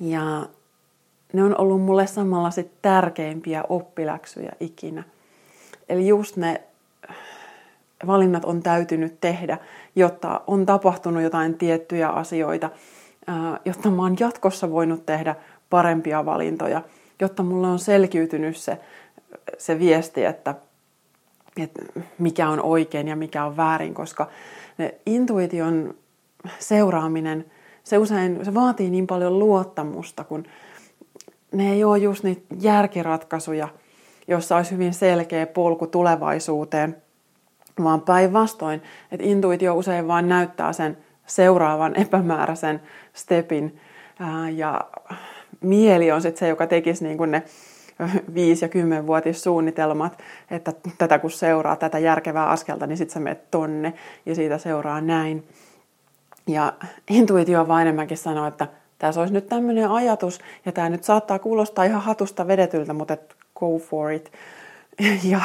ja 0.00 0.46
ne 1.32 1.44
on 1.44 1.60
ollut 1.60 1.82
mulle 1.82 2.06
samalla 2.06 2.50
sit 2.50 2.70
tärkeimpiä 2.82 3.64
oppiläksyjä 3.68 4.52
ikinä. 4.60 5.02
Eli 5.88 6.08
just 6.08 6.36
ne 6.36 6.60
valinnat 8.06 8.44
on 8.44 8.62
täytynyt 8.62 9.20
tehdä, 9.20 9.58
jotta 9.96 10.40
on 10.46 10.66
tapahtunut 10.66 11.22
jotain 11.22 11.54
tiettyjä 11.54 12.08
asioita, 12.08 12.70
jotta 13.64 13.90
mä 13.90 14.02
oon 14.02 14.16
jatkossa 14.20 14.70
voinut 14.70 15.06
tehdä 15.06 15.36
parempia 15.70 16.26
valintoja, 16.26 16.82
jotta 17.20 17.42
mulle 17.42 17.66
on 17.66 17.78
selkiytynyt 17.78 18.56
se, 18.56 18.78
se 19.58 19.78
viesti, 19.78 20.24
että, 20.24 20.54
että 21.56 21.82
mikä 22.18 22.48
on 22.48 22.62
oikein 22.62 23.08
ja 23.08 23.16
mikä 23.16 23.44
on 23.44 23.56
väärin, 23.56 23.94
koska 23.94 24.28
ne 24.78 24.94
intuition 25.06 25.94
seuraaminen, 26.58 27.44
se 27.84 27.98
usein 27.98 28.44
se 28.44 28.54
vaatii 28.54 28.90
niin 28.90 29.06
paljon 29.06 29.38
luottamusta, 29.38 30.24
kun 30.24 30.44
ne 31.52 31.72
ei 31.72 31.84
ole 31.84 31.98
just 31.98 32.24
niitä 32.24 32.42
järkiratkaisuja, 32.60 33.68
jossa 34.28 34.56
olisi 34.56 34.70
hyvin 34.70 34.94
selkeä 34.94 35.46
polku 35.46 35.86
tulevaisuuteen, 35.86 36.96
vaan 37.84 38.00
päinvastoin, 38.00 38.82
että 39.12 39.26
intuitio 39.26 39.74
usein 39.74 40.08
vain 40.08 40.28
näyttää 40.28 40.72
sen 40.72 40.98
seuraavan 41.26 41.96
epämääräisen 41.96 42.80
stepin 43.12 43.80
ja 44.54 44.80
mieli 45.60 46.12
on 46.12 46.22
sitten 46.22 46.38
se, 46.38 46.48
joka 46.48 46.66
tekisi 46.66 47.04
niin 47.04 47.30
ne 47.30 47.42
5- 48.00 48.04
ja 48.62 48.68
10-vuotissuunnitelmat, 48.68 50.18
että 50.50 50.72
tätä 50.98 51.18
kun 51.18 51.30
seuraa, 51.30 51.76
tätä 51.76 51.98
järkevää 51.98 52.50
askelta, 52.50 52.86
niin 52.86 52.96
sitten 52.96 53.14
sä 53.14 53.20
menet 53.20 53.50
tonne 53.50 53.94
ja 54.26 54.34
siitä 54.34 54.58
seuraa 54.58 55.00
näin. 55.00 55.44
Ja 56.46 56.72
intuitio 57.10 57.68
vaan 57.68 57.82
enemmänkin 57.82 58.16
sanoo, 58.16 58.46
että 58.46 58.66
tässä 58.98 59.20
olisi 59.20 59.34
nyt 59.34 59.46
tämmöinen 59.46 59.90
ajatus, 59.90 60.40
ja 60.66 60.72
tämä 60.72 60.88
nyt 60.88 61.04
saattaa 61.04 61.38
kuulostaa 61.38 61.84
ihan 61.84 62.02
hatusta 62.02 62.46
vedetyltä, 62.46 62.92
mutta 62.92 63.16
go 63.54 63.78
for 63.78 64.10
it. 64.10 64.32
Ja 65.30 65.40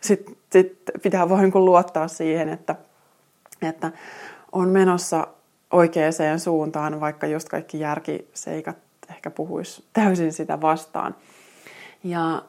sitten 0.00 0.36
sit 0.52 0.82
pitää 1.02 1.28
vaan 1.28 1.42
niin 1.42 1.64
luottaa 1.64 2.08
siihen, 2.08 2.48
että, 2.48 2.76
että 3.62 3.92
on 4.52 4.68
menossa 4.68 5.26
oikeaan 5.70 6.40
suuntaan, 6.40 7.00
vaikka 7.00 7.26
just 7.26 7.48
kaikki 7.48 7.80
järkiseikat 7.80 8.76
ehkä 9.10 9.30
puhuisi 9.30 9.84
täysin 9.92 10.32
sitä 10.32 10.60
vastaan. 10.60 11.14
Ja 12.04 12.42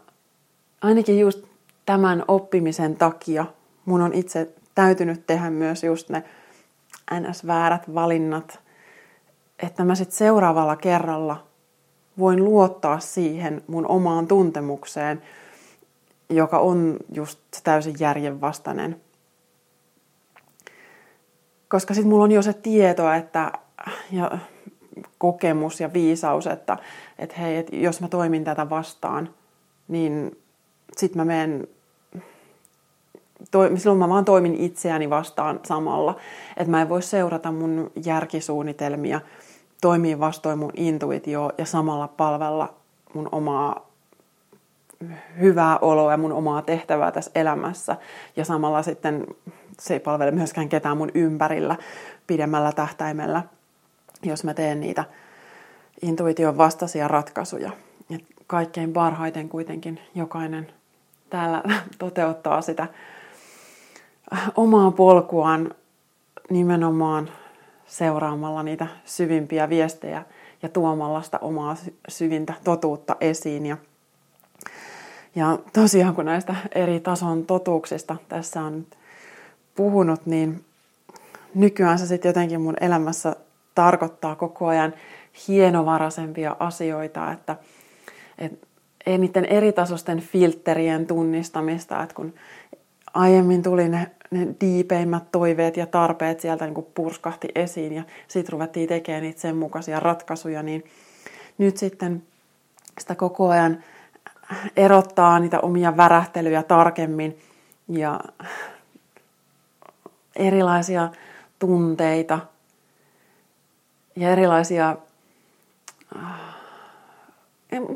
ainakin 0.82 1.20
just 1.20 1.46
tämän 1.86 2.24
oppimisen 2.28 2.96
takia 2.96 3.46
mun 3.86 4.02
on 4.02 4.14
itse 4.14 4.50
täytynyt 4.76 5.28
tehdä 5.28 5.50
myös 5.50 5.84
just 5.84 6.10
ne 6.10 6.24
ns-väärät 7.20 7.96
valinnat, 7.96 8.60
että 9.60 9.84
mä 9.84 9.96
sitten 9.96 10.18
seuraavalla 10.18 10.76
kerralla 10.76 11.48
voin 12.20 12.44
luottaa 12.44 13.00
siihen 13.00 13.62
mun 13.68 13.88
omaan 13.88 14.28
tuntemukseen, 14.28 15.22
joka 16.36 16.60
on 16.60 16.98
just 17.14 17.40
täysin 17.64 17.96
järjenvastainen. 18.00 19.02
Koska 21.68 21.94
sitten 21.94 22.10
mulla 22.10 22.24
on 22.24 22.32
jo 22.32 22.42
se 22.42 22.54
tieto, 22.54 23.12
että 23.12 23.52
ja 24.12 24.38
kokemus 25.18 25.80
ja 25.80 25.94
viisaus, 25.94 26.48
että, 26.48 26.78
että 27.20 27.36
hei, 27.36 27.58
että 27.58 27.76
jos 27.76 28.02
mä 28.02 28.08
toimin 28.08 28.44
tätä 28.44 28.70
vastaan, 28.70 29.30
niin 29.88 30.38
sitten 30.98 31.20
mä 31.20 31.26
menen 31.26 31.68
to, 33.52 33.78
silloin 33.78 34.00
mä 34.00 34.10
vaan 34.10 34.26
toimin 34.26 34.56
itseäni 34.56 35.10
vastaan 35.10 35.60
samalla. 35.64 36.16
Että 36.58 36.72
mä 36.72 36.82
en 36.82 36.90
voi 36.90 37.02
seurata 37.02 37.52
mun 37.52 37.92
järkisuunnitelmia, 38.06 39.22
toimia 39.82 40.20
vastoin 40.20 40.60
mun 40.60 40.72
intuitio 40.78 41.52
ja 41.58 41.66
samalla 41.66 42.08
palvella 42.08 42.74
mun 43.14 43.30
omaa 43.32 43.93
hyvää 45.40 45.78
oloa 45.78 46.12
ja 46.12 46.18
mun 46.18 46.32
omaa 46.32 46.62
tehtävää 46.62 47.12
tässä 47.12 47.32
elämässä. 47.36 47.98
Ja 48.36 48.46
samalla 48.46 48.84
sitten 48.84 49.28
se 49.80 49.94
ei 49.94 50.00
palvele 50.00 50.32
myöskään 50.32 50.70
ketään 50.70 50.98
mun 50.98 51.12
ympärillä 51.14 51.76
pidemmällä 52.28 52.72
tähtäimellä, 52.72 53.44
jos 54.24 54.44
mä 54.44 54.54
teen 54.54 54.80
niitä 54.80 55.04
intuition 56.02 56.58
vastaisia 56.58 57.08
ratkaisuja. 57.08 57.72
Et 58.16 58.26
kaikkein 58.48 58.94
parhaiten 58.94 59.50
kuitenkin 59.50 60.00
jokainen 60.16 60.68
täällä 61.30 61.64
toteuttaa 62.00 62.62
sitä 62.62 62.88
omaa 64.56 64.92
polkuaan 64.92 65.76
nimenomaan 66.50 67.30
seuraamalla 67.86 68.64
niitä 68.64 68.88
syvimpiä 69.06 69.70
viestejä 69.70 70.26
ja 70.62 70.70
tuomalla 70.70 71.22
sitä 71.22 71.40
omaa 71.40 71.76
syvintä 72.08 72.54
totuutta 72.64 73.16
esiin. 73.22 73.66
Ja, 73.66 73.78
ja 75.36 75.60
tosiaan 75.74 76.16
kun 76.16 76.26
näistä 76.26 76.56
eri 76.76 77.00
tason 77.00 77.46
totuuksista 77.46 78.16
tässä 78.30 78.62
on 78.62 78.86
puhunut, 79.76 80.26
niin 80.26 80.66
nykyään 81.56 82.00
se 82.00 82.06
sitten 82.06 82.30
jotenkin 82.30 82.62
mun 82.62 82.76
elämässä 82.82 83.36
tarkoittaa 83.76 84.36
koko 84.36 84.68
ajan 84.68 84.94
hienovaraisempia 85.48 86.56
asioita, 86.60 87.32
että, 87.32 87.56
että 88.38 88.68
ei 89.06 89.18
niiden 89.18 89.46
eritasosten 89.46 90.20
filterien 90.20 91.08
tunnistamista, 91.08 92.04
että 92.04 92.16
kun 92.16 92.34
aiemmin 93.14 93.64
tuli 93.64 93.90
ne, 93.90 94.12
ne 94.32 94.48
diipeimmät 94.62 95.32
toiveet 95.32 95.78
ja 95.78 95.86
tarpeet 95.86 96.40
sieltä 96.40 96.66
niin 96.66 96.74
kuin 96.74 96.88
purskahti 96.96 97.48
esiin 97.56 97.94
ja 97.94 98.04
sitten 98.28 98.54
ruvettiin 98.54 98.90
tekemään 98.90 99.24
niitä 99.24 99.42
sen 99.42 99.56
mukaisia 99.56 100.00
ratkaisuja, 100.00 100.64
niin 100.64 100.84
nyt 101.58 101.78
sitten 101.78 102.24
sitä 103.00 103.16
koko 103.16 103.50
ajan 103.50 103.84
erottaa 104.78 105.40
niitä 105.40 105.60
omia 105.60 105.98
värähtelyjä 105.98 106.64
tarkemmin 106.64 107.38
ja 107.88 108.20
erilaisia 110.36 111.10
tunteita 111.60 112.40
ja 114.16 114.30
erilaisia 114.30 114.98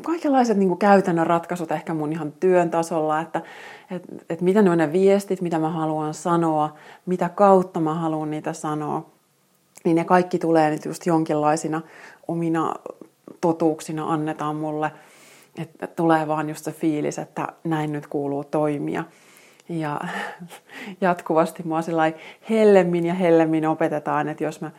kaikenlaiset 0.02 0.56
niin 0.56 0.68
kuin 0.68 0.78
käytännön 0.78 1.26
ratkaisut 1.26 1.72
ehkä 1.72 1.94
mun 1.94 2.12
ihan 2.12 2.32
työn 2.32 2.70
tasolla, 2.70 3.20
että 3.20 3.42
et, 3.90 4.02
et 4.30 4.40
mitä 4.40 4.62
ne 4.62 4.70
on 4.70 4.78
ne 4.78 4.92
viestit, 4.92 5.40
mitä 5.40 5.58
mä 5.58 5.68
haluan 5.68 6.14
sanoa, 6.14 6.74
mitä 7.06 7.28
kautta 7.28 7.80
mä 7.80 7.94
haluan 7.94 8.30
niitä 8.30 8.52
sanoa, 8.52 9.06
niin 9.84 9.94
ne 9.94 10.04
kaikki 10.04 10.38
tulee 10.38 10.70
nyt 10.70 10.84
just 10.84 11.06
jonkinlaisina 11.06 11.82
omina 12.28 12.74
totuuksina 13.40 14.12
annetaan 14.12 14.56
mulle, 14.56 14.90
että 15.58 15.86
tulee 15.86 16.28
vaan 16.28 16.48
just 16.48 16.64
se 16.64 16.72
fiilis, 16.72 17.18
että 17.18 17.48
näin 17.64 17.92
nyt 17.92 18.06
kuuluu 18.06 18.44
toimia. 18.44 19.04
Ja 19.68 20.00
jatkuvasti 21.00 21.62
mua 21.62 21.80
hellemmin 22.50 23.06
ja 23.06 23.14
hellemmin 23.14 23.66
opetetaan, 23.66 24.28
että 24.28 24.44
jos 24.44 24.60
mä 24.60 24.70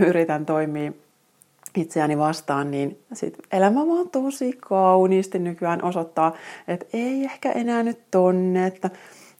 yritän 0.00 0.46
toimia 0.46 0.92
itseäni 1.76 2.18
vastaan, 2.18 2.70
niin 2.70 2.98
sit 3.12 3.38
elämä 3.52 3.86
vaan 3.86 4.10
tosi 4.10 4.58
kauniisti 4.60 5.38
nykyään 5.38 5.84
osoittaa, 5.84 6.34
että 6.68 6.86
ei 6.92 7.24
ehkä 7.24 7.52
enää 7.52 7.82
nyt 7.82 7.98
tonne, 8.10 8.66
että 8.66 8.90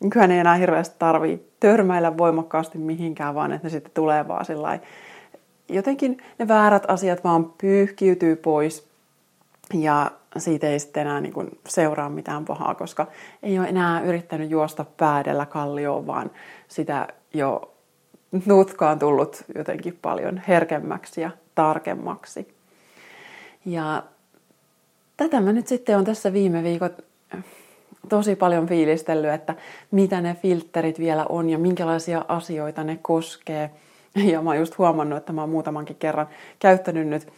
nykyään 0.00 0.30
ei 0.30 0.38
enää 0.38 0.54
hirveästi 0.54 0.96
tarvii 0.98 1.48
törmäillä 1.60 2.18
voimakkaasti 2.18 2.78
mihinkään, 2.78 3.34
vaan 3.34 3.52
että 3.52 3.66
ne 3.66 3.70
sitten 3.70 3.92
tulee 3.94 4.28
vaan 4.28 4.44
sillä 4.44 4.78
jotenkin 5.68 6.18
ne 6.38 6.48
väärät 6.48 6.84
asiat 6.88 7.24
vaan 7.24 7.52
pyyhkiytyy 7.60 8.36
pois 8.36 8.88
ja 9.74 10.10
siitä 10.36 10.66
ei 10.66 10.78
sitten 10.78 11.00
enää 11.00 11.20
niin 11.20 11.32
kuin 11.32 11.58
seuraa 11.68 12.08
mitään 12.08 12.44
pahaa, 12.44 12.74
koska 12.74 13.06
ei 13.42 13.58
ole 13.58 13.68
enää 13.68 14.00
yrittänyt 14.00 14.50
juosta 14.50 14.84
päädellä 14.96 15.46
kallioon, 15.46 16.06
vaan 16.06 16.30
sitä 16.68 17.08
jo 17.34 17.74
nutkaan 18.46 18.98
tullut 18.98 19.44
jotenkin 19.54 19.98
paljon 20.02 20.42
herkemmäksi 20.48 21.20
ja 21.20 21.30
tarkemmaksi. 21.54 22.54
Ja 23.64 24.02
tätä 25.16 25.40
mä 25.40 25.52
nyt 25.52 25.66
sitten 25.66 25.98
on 25.98 26.04
tässä 26.04 26.32
viime 26.32 26.62
viikot 26.62 26.92
tosi 28.08 28.36
paljon 28.36 28.66
fiilistellyt, 28.66 29.32
että 29.32 29.54
mitä 29.90 30.20
ne 30.20 30.36
filterit 30.42 30.98
vielä 30.98 31.26
on 31.28 31.50
ja 31.50 31.58
minkälaisia 31.58 32.24
asioita 32.28 32.84
ne 32.84 32.98
koskee. 33.02 33.70
Ja 34.32 34.42
mä 34.42 34.50
oon 34.50 34.58
just 34.58 34.78
huomannut, 34.78 35.16
että 35.16 35.32
mä 35.32 35.40
oon 35.40 35.50
muutamankin 35.50 35.96
kerran 35.96 36.28
käyttänyt 36.58 37.06
nyt 37.06 37.28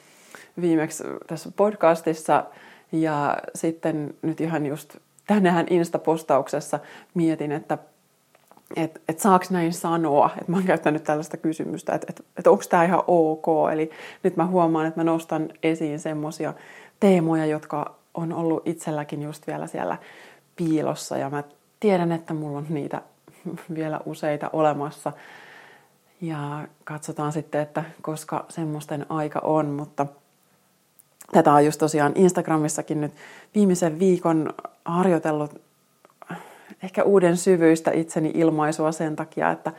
viimeksi 0.61 1.05
tässä 1.27 1.51
podcastissa 1.57 2.45
Ja 2.93 3.37
sitten 3.55 4.15
nyt 4.23 4.41
ihan 4.41 4.67
just 4.67 4.97
tänään 5.27 5.67
Insta-postauksessa 5.71 6.79
mietin, 7.15 7.53
että 7.53 7.79
että 8.77 9.01
et 9.09 9.21
saako 9.21 9.45
näin 9.51 9.73
sanoa, 9.73 10.31
että 10.39 10.53
mä 10.53 10.57
oon 10.57 10.67
käyttänyt 10.67 11.05
tällaista 11.05 11.37
kysymystä, 11.37 11.95
että 11.95 12.07
et, 12.11 12.25
et 12.37 12.47
onko 12.47 12.65
tämä 12.69 12.85
ihan 12.85 13.03
ok. 13.07 13.47
Eli 13.73 13.91
nyt 14.23 14.37
mä 14.37 14.47
huomaan, 14.47 14.87
että 14.87 15.01
mä 15.01 15.05
nostan 15.05 15.49
esiin 15.63 16.01
semmosia 16.01 16.55
teemoja, 17.01 17.47
jotka 17.47 17.95
on 18.15 18.33
ollut 18.33 18.69
itselläkin 18.69 19.23
just 19.23 19.47
vielä 19.47 19.67
siellä 19.67 19.99
piilossa. 20.57 21.19
Ja 21.19 21.31
mä 21.31 21.45
tiedän, 21.81 22.13
että 22.13 22.35
mulla 22.35 22.59
on 22.59 22.67
niitä 22.69 23.03
vielä 23.75 24.01
useita 24.07 24.51
olemassa. 24.53 25.13
Ja 26.21 26.69
katsotaan 26.85 27.33
sitten, 27.33 27.61
että 27.61 27.85
koska 28.03 28.45
semmoisten 28.49 29.07
aika 29.09 29.39
on, 29.39 29.67
mutta 29.67 30.07
tätä 31.33 31.53
on 31.53 31.65
just 31.65 31.79
tosiaan 31.79 32.13
Instagramissakin 32.15 33.01
nyt 33.01 33.13
viimeisen 33.55 33.99
viikon 33.99 34.55
harjoitellut 34.85 35.61
ehkä 36.83 37.03
uuden 37.03 37.37
syvyistä 37.37 37.91
itseni 37.91 38.31
ilmaisua 38.35 38.93
sen 38.93 39.17
takia, 39.17 39.51
että, 39.51 39.73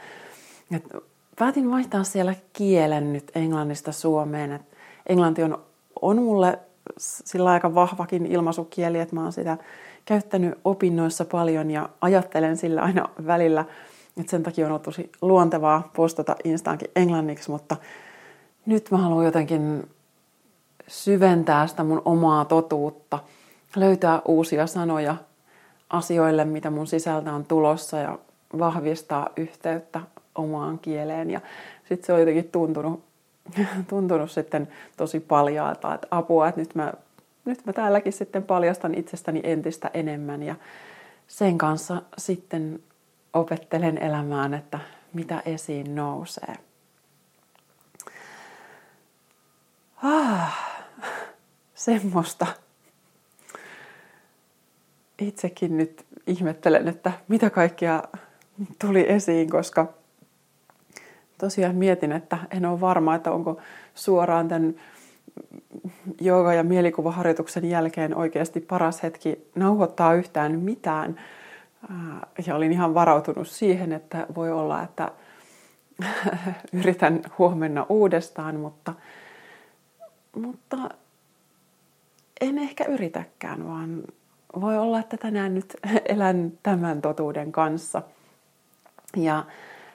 että 0.76 0.97
päätin 1.39 1.72
vaihtaa 1.72 2.04
siellä 2.04 2.36
kielen 2.54 3.14
nyt 3.14 3.32
englannista 3.36 3.91
suomeen. 3.91 4.52
Että 4.52 4.78
englanti 5.10 5.43
on, 5.43 5.60
on 6.02 6.22
mulle 6.22 6.60
sillä 6.99 7.49
aika 7.49 7.76
vahvakin 7.76 8.26
ilmaisukieli, 8.26 8.99
että 8.99 9.16
mä 9.16 9.24
oon 9.24 9.34
sitä 9.34 9.58
käyttänyt 10.06 10.58
opinnoissa 10.66 11.26
paljon 11.26 11.72
ja 11.72 11.89
ajattelen 12.02 12.58
sillä 12.58 12.82
aina 12.82 13.10
välillä, 13.28 13.66
että 14.18 14.32
sen 14.32 14.43
takia 14.43 14.66
on 14.66 14.72
ollut 14.72 14.84
tosi 14.84 15.12
luontevaa 15.22 15.89
postata 15.95 16.36
Instaankin 16.43 16.91
englanniksi, 16.95 17.52
mutta 17.52 17.78
nyt 18.66 18.91
mä 18.91 18.97
haluan 18.97 19.26
jotenkin 19.26 19.89
syventää 20.92 21.68
sitä 21.68 21.84
mun 21.84 22.02
omaa 22.06 22.46
totuutta, 22.46 23.20
löytää 23.76 24.22
uusia 24.26 24.68
sanoja 24.68 25.16
asioille, 25.89 26.46
mitä 26.46 26.70
mun 26.70 26.88
sisältä 26.88 27.34
on 27.34 27.46
tulossa 27.46 27.98
ja 27.98 28.20
vahvistaa 28.60 29.30
yhteyttä 29.38 30.02
omaan 30.36 30.80
kieleen. 30.80 31.32
Ja 31.32 31.42
sitten 31.89 32.06
se 32.06 32.14
on 32.14 32.20
jotenkin 32.20 32.50
tuntunut, 32.52 33.04
tuntunut 33.89 34.32
sitten 34.32 34.68
tosi 34.98 35.20
paljaalta, 35.20 35.94
että 35.94 36.08
apua, 36.12 36.48
että 36.48 36.62
nyt 36.62 36.76
mä, 36.76 36.94
nyt 37.46 37.66
mä 37.66 37.74
täälläkin 37.74 38.14
sitten 38.14 38.44
paljastan 38.44 38.96
itsestäni 38.96 39.42
entistä 39.44 39.92
enemmän 39.94 40.44
ja 40.44 40.56
sen 41.28 41.58
kanssa 41.58 42.02
sitten 42.18 42.80
opettelen 43.34 43.98
elämään, 43.98 44.54
että 44.54 44.80
mitä 45.14 45.42
esiin 45.46 45.96
nousee. 45.96 46.56
Ah, 50.04 50.70
semmoista 51.82 52.47
itsekin 55.19 55.77
nyt 55.77 56.05
ihmettelen, 56.27 56.88
että 56.88 57.11
mitä 57.27 57.49
kaikkea 57.49 58.03
tuli 58.79 59.11
esiin, 59.11 59.49
koska 59.49 59.88
tosiaan 61.38 61.75
mietin, 61.75 62.11
että 62.11 62.38
en 62.51 62.65
ole 62.65 62.82
varma, 62.82 63.15
että 63.15 63.32
onko 63.32 63.61
suoraan 63.95 64.47
tämän 64.47 64.75
jooga- 66.21 66.53
ja 66.53 66.63
mielikuvaharjoituksen 66.63 67.69
jälkeen 67.69 68.15
oikeasti 68.15 68.59
paras 68.59 69.03
hetki 69.03 69.47
nauhoittaa 69.55 70.13
yhtään 70.13 70.59
mitään. 70.59 71.19
Ja 72.47 72.55
olin 72.55 72.71
ihan 72.71 72.93
varautunut 72.93 73.47
siihen, 73.47 73.91
että 73.91 74.27
voi 74.36 74.51
olla, 74.51 74.84
että 74.84 75.11
yritän 76.73 77.21
huomenna 77.38 77.86
uudestaan, 77.89 78.55
mutta, 78.55 78.93
mutta 80.36 80.77
en 82.42 82.58
ehkä 82.58 82.86
yritäkään, 82.86 83.68
vaan 83.68 84.04
voi 84.62 84.78
olla, 84.78 85.00
että 85.00 85.18
tänään 85.18 85.54
nyt 85.54 85.76
elän 86.06 86.52
tämän 86.64 87.02
totuuden 87.02 87.52
kanssa. 87.52 88.02
Ja 89.18 89.46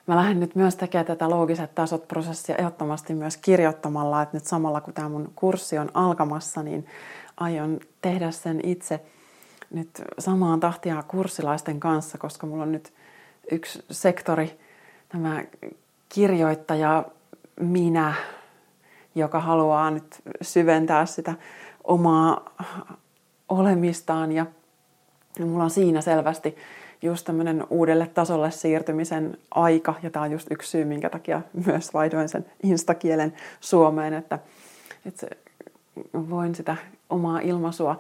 mä 0.07 0.17
lähden 0.17 0.41
nyt 0.41 0.55
myös 0.55 0.77
tekemään 0.77 1.07
tätä 1.07 1.31
loogiset 1.31 1.75
tasot 1.75 2.09
prosessia 2.09 2.57
ehdottomasti 2.57 3.15
myös 3.15 3.37
kirjoittamalla, 3.37 4.23
että 4.23 4.37
nyt 4.37 4.45
samalla 4.45 4.81
kun 4.81 4.95
tämä 4.95 5.09
mun 5.09 5.33
kurssi 5.37 5.79
on 5.79 5.91
alkamassa, 5.95 6.63
niin 6.63 6.87
aion 7.37 7.81
tehdä 8.03 8.31
sen 8.31 8.61
itse 8.65 9.01
nyt 9.71 10.03
samaan 10.19 10.61
tahtia 10.61 11.03
kurssilaisten 11.09 11.81
kanssa, 11.81 12.19
koska 12.19 12.47
mulla 12.47 12.63
on 12.63 12.73
nyt 12.73 12.93
yksi 13.51 13.85
sektori, 13.91 14.59
tämä 15.09 15.45
kirjoittaja 16.09 17.05
minä, 17.61 18.15
joka 19.15 19.41
haluaa 19.41 19.91
nyt 19.91 20.23
syventää 20.43 21.07
sitä 21.07 21.35
omaa 21.87 22.55
olemistaan 23.49 24.33
ja 24.33 24.47
mulla 25.39 25.65
on 25.65 25.71
siinä 25.71 26.01
selvästi 26.01 26.57
just 27.03 27.27
tämmöinen 27.27 27.65
uudelle 27.71 28.07
tasolle 28.07 28.51
siirtymisen 28.51 29.39
aika, 29.51 29.95
ja 30.03 30.11
tämä 30.11 30.25
on 30.25 30.33
just 30.33 30.47
yksi 30.51 30.71
syy, 30.71 30.85
minkä 30.85 31.11
takia 31.11 31.43
myös 31.67 31.95
vaihdoin 31.95 32.29
sen 32.29 32.47
instakielen 32.63 33.35
suomeen, 33.61 34.15
että, 34.15 34.39
että 35.07 35.27
voin 36.13 36.55
sitä 36.55 36.77
omaa 37.11 37.41
ilmaisua 37.41 37.99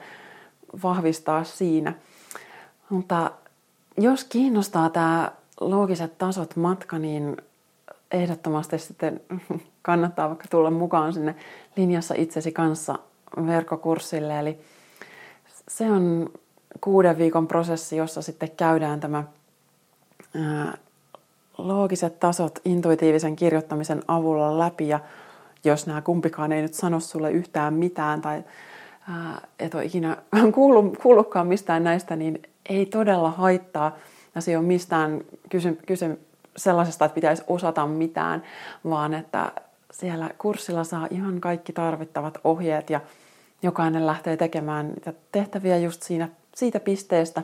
vahvistaa 0.83 1.45
siinä. 1.45 1.95
Mutta 2.91 3.31
jos 3.97 4.25
kiinnostaa 4.25 4.91
tämä 4.91 5.33
loogiset 5.61 6.19
tasot 6.19 6.57
matka, 6.57 6.99
niin 6.99 7.37
ehdottomasti 8.11 8.79
sitten 8.79 9.21
kannattaa 9.83 10.29
vaikka 10.29 10.45
tulla 10.51 10.71
mukaan 10.71 11.13
sinne 11.13 11.35
linjassa 11.77 12.15
itsesi 12.19 12.53
kanssa 12.53 12.99
verkkokurssille. 13.47 14.39
Eli 14.41 14.59
se 15.69 15.91
on 15.91 16.31
kuuden 16.81 17.19
viikon 17.19 17.49
prosessi, 17.49 17.97
jossa 17.97 18.23
sitten 18.23 18.51
käydään 18.51 19.01
tämä 19.01 19.25
loogiset 21.59 22.21
tasot 22.21 22.59
intuitiivisen 22.65 23.37
kirjoittamisen 23.37 24.03
avulla 24.09 24.59
läpi 24.59 24.89
ja 24.89 25.01
jos 25.65 25.87
nämä 25.87 26.01
kumpikaan 26.03 26.53
ei 26.53 26.63
nyt 26.63 26.75
sano 26.75 27.01
sulle 27.01 27.31
yhtään 27.31 27.75
mitään 27.75 28.21
tai 28.21 28.45
et 29.59 29.75
ole 29.75 29.85
ikinä 29.85 30.17
kuullut, 30.55 30.97
kuullutkaan 30.97 31.47
mistään 31.47 31.85
näistä, 31.85 32.17
niin 32.17 32.43
ei 32.69 32.87
todella 32.87 33.31
haittaa. 33.31 33.97
Se 34.39 34.51
ei 34.51 34.57
ole 34.57 34.65
mistään 34.65 35.21
kyse, 35.49 35.77
kyse 35.87 36.19
sellaisesta, 36.57 37.05
että 37.05 37.15
pitäisi 37.15 37.43
osata 37.47 37.87
mitään, 37.87 38.43
vaan 38.91 39.15
että 39.15 39.53
siellä 40.01 40.31
kurssilla 40.39 40.85
saa 40.85 41.09
ihan 41.11 41.41
kaikki 41.41 41.73
tarvittavat 41.73 42.39
ohjeet 42.45 42.91
ja 42.91 43.01
jokainen 43.63 44.07
lähtee 44.07 44.37
tekemään 44.37 44.89
niitä 44.89 45.13
tehtäviä 45.33 45.79
just 45.79 46.03
siinä, 46.03 46.29
siitä 46.55 46.81
pisteestä, 46.81 47.43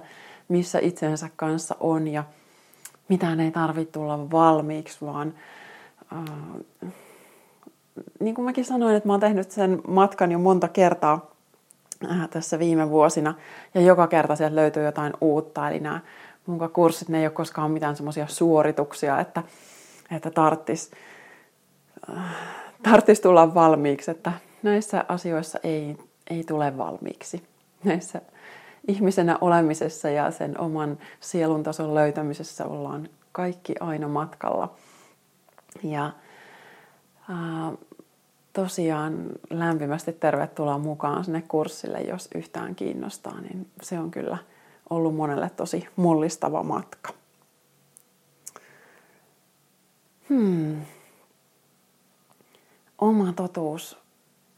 missä 0.49 0.79
itsensä 0.79 1.29
kanssa 1.37 1.77
on 1.81 2.09
ja 2.09 2.25
mitään 3.09 3.41
ei 3.41 3.51
tarvitse 3.51 3.93
tulla 3.93 4.31
valmiiksi, 4.31 4.99
vaan 5.01 5.35
äh, 6.13 6.81
niin 8.21 8.35
kuin 8.35 8.45
mäkin 8.45 8.65
sanoin, 8.65 8.97
että 8.97 9.09
mä 9.09 9.13
oon 9.13 9.21
tehnyt 9.21 9.51
sen 9.51 9.81
matkan 9.89 10.33
jo 10.33 10.39
monta 10.39 10.69
kertaa 10.69 11.31
äh, 12.11 12.29
tässä 12.29 12.59
viime 12.59 12.91
vuosina 12.91 13.35
ja 13.75 13.81
joka 13.81 14.07
kerta 14.07 14.37
sieltä 14.37 14.57
löytyy 14.57 14.85
jotain 14.85 15.13
uutta, 15.21 15.71
eli 15.71 15.81
nämä 15.81 16.01
mun 16.47 16.71
kurssit, 16.73 17.09
ne 17.09 17.19
ei 17.19 17.27
ole 17.27 17.33
koskaan 17.33 17.71
mitään 17.71 17.97
semmoisia 17.97 18.27
suorituksia, 18.27 19.21
että, 19.21 19.43
että 20.11 20.31
tarttis, 20.31 20.91
tarttis 22.83 23.21
tulla 23.21 23.55
valmiiksi, 23.55 24.11
että 24.11 24.33
näissä 24.63 25.05
asioissa 25.09 25.59
ei, 25.63 25.97
ei 26.31 26.45
tule 26.45 26.79
valmiiksi. 26.79 27.43
Näissä 27.85 28.21
ihmisenä 28.89 29.39
olemisessa 29.41 30.11
ja 30.11 30.31
sen 30.31 30.61
oman 30.61 30.99
sielun 31.21 31.63
tason 31.63 31.95
löytämisessä 31.95 32.67
ollaan 32.67 33.09
kaikki 33.33 33.75
aina 33.81 34.09
matkalla. 34.09 34.75
Ja 35.83 36.13
ää, 37.29 37.73
tosiaan 38.53 39.27
lämpimästi 39.51 40.13
tervetuloa 40.13 40.79
mukaan 40.79 41.25
sinne 41.25 41.43
kurssille, 41.49 42.01
jos 42.01 42.29
yhtään 42.35 42.75
kiinnostaa, 42.75 43.41
niin 43.41 43.67
se 43.83 43.99
on 43.99 44.11
kyllä 44.11 44.39
ollut 44.91 45.17
monelle 45.17 45.51
tosi 45.51 45.89
mullistava 45.97 46.63
matka. 46.63 47.13
Hmm. 50.29 50.81
Oma 53.03 53.33
totuus 53.33 53.99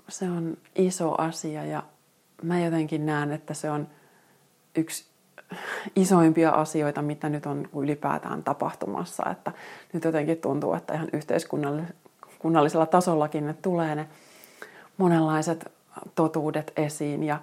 se 0.08 0.30
on 0.30 0.56
iso 0.74 1.14
asia 1.18 1.64
ja 1.64 1.82
mä 2.42 2.60
jotenkin 2.60 3.06
näen, 3.06 3.32
että 3.32 3.54
se 3.54 3.70
on 3.70 3.88
yksi 4.76 5.04
isoimpia 5.96 6.50
asioita, 6.50 7.02
mitä 7.02 7.28
nyt 7.28 7.46
on 7.46 7.68
ylipäätään 7.76 8.42
tapahtumassa. 8.42 9.30
Että 9.30 9.52
nyt 9.92 10.04
jotenkin 10.04 10.38
tuntuu, 10.38 10.74
että 10.74 10.94
ihan 10.94 11.08
yhteiskunnallisella 11.12 12.86
tasollakin 12.86 13.46
ne 13.46 13.54
tulee 13.54 13.94
ne 13.94 14.08
monenlaiset 14.96 15.72
totuudet 16.14 16.72
esiin 16.76 17.22
ja, 17.22 17.40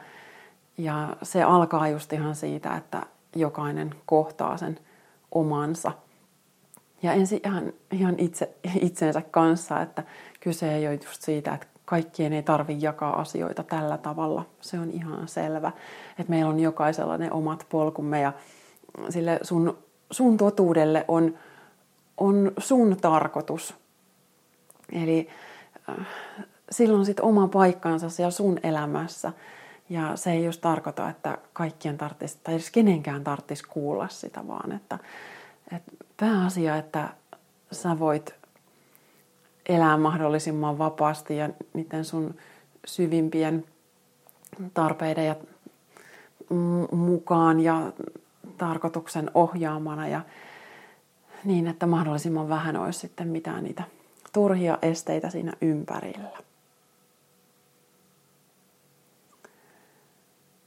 ja 0.77 1.15
se 1.23 1.43
alkaa 1.43 1.87
just 1.87 2.13
ihan 2.13 2.35
siitä, 2.35 2.75
että 2.75 3.03
jokainen 3.35 3.95
kohtaa 4.05 4.57
sen 4.57 4.79
omansa. 5.31 5.91
Ja 7.03 7.13
ensin 7.13 7.39
ihan, 7.45 7.73
ihan 7.91 8.15
itse, 8.17 8.49
itsensä 8.81 9.21
kanssa, 9.31 9.81
että 9.81 10.03
kyse 10.39 10.75
ei 10.75 10.87
ole 10.87 10.99
just 11.05 11.21
siitä, 11.21 11.53
että 11.53 11.67
kaikkien 11.85 12.33
ei 12.33 12.43
tarvi 12.43 12.77
jakaa 12.79 13.21
asioita 13.21 13.63
tällä 13.63 13.97
tavalla. 13.97 14.45
Se 14.61 14.79
on 14.79 14.91
ihan 14.91 15.27
selvä, 15.27 15.71
että 16.19 16.29
meillä 16.29 16.49
on 16.49 16.59
jokaisella 16.59 17.17
ne 17.17 17.31
omat 17.31 17.65
polkumme 17.69 18.21
ja 18.21 18.33
sille 19.09 19.39
sun, 19.41 19.77
sun 20.11 20.37
totuudelle 20.37 21.05
on, 21.07 21.37
on 22.17 22.51
sun 22.57 22.97
tarkoitus. 23.01 23.75
Eli 24.91 25.29
äh, 25.89 26.07
silloin 26.71 27.05
sitten 27.05 27.25
oma 27.25 27.47
paikkansa 27.47 28.09
siellä 28.09 28.31
sun 28.31 28.59
elämässä. 28.63 29.33
Ja 29.89 30.15
se 30.15 30.31
ei 30.31 30.45
just 30.45 30.61
tarkoita, 30.61 31.09
että 31.09 31.37
kaikkien 31.53 31.97
tarvitsisi, 31.97 32.39
tai 32.43 32.53
edes 32.53 32.71
kenenkään 32.71 33.23
tarvitsisi 33.23 33.63
kuulla 33.69 34.07
sitä, 34.07 34.47
vaan 34.47 34.71
että, 34.71 34.99
että 35.75 35.91
pääasia, 36.21 36.75
että 36.77 37.09
sä 37.71 37.99
voit 37.99 38.35
elää 39.69 39.97
mahdollisimman 39.97 40.77
vapaasti 40.77 41.37
ja 41.37 41.49
niiden 41.73 42.05
sun 42.05 42.35
syvimpien 42.85 43.65
tarpeiden 44.73 45.25
ja 45.25 45.35
mukaan 46.91 47.59
ja 47.59 47.91
tarkoituksen 48.57 49.31
ohjaamana 49.33 50.07
ja 50.07 50.21
niin, 51.43 51.67
että 51.67 51.85
mahdollisimman 51.85 52.49
vähän 52.49 52.77
olisi 52.77 52.99
sitten 52.99 53.27
mitään 53.27 53.63
niitä 53.63 53.83
turhia 54.33 54.77
esteitä 54.81 55.29
siinä 55.29 55.53
ympärillä. 55.61 56.29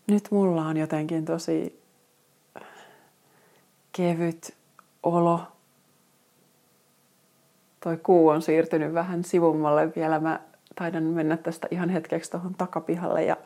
Nyt 0.06 0.28
mulla 0.30 0.66
on 0.66 0.76
jotenkin 0.76 1.24
tosi 1.24 1.82
kevyt 3.92 4.54
olo 5.04 5.40
toi 7.84 7.96
kuu 7.96 8.28
on 8.28 8.42
siirtynyt 8.42 8.94
vähän 8.94 9.24
sivummalle 9.24 9.92
vielä. 9.96 10.20
Mä 10.20 10.40
taidan 10.74 11.02
mennä 11.02 11.36
tästä 11.36 11.68
ihan 11.70 11.88
hetkeksi 11.88 12.30
tuohon 12.30 12.54
takapihalle 12.54 13.24
ja 13.24 13.36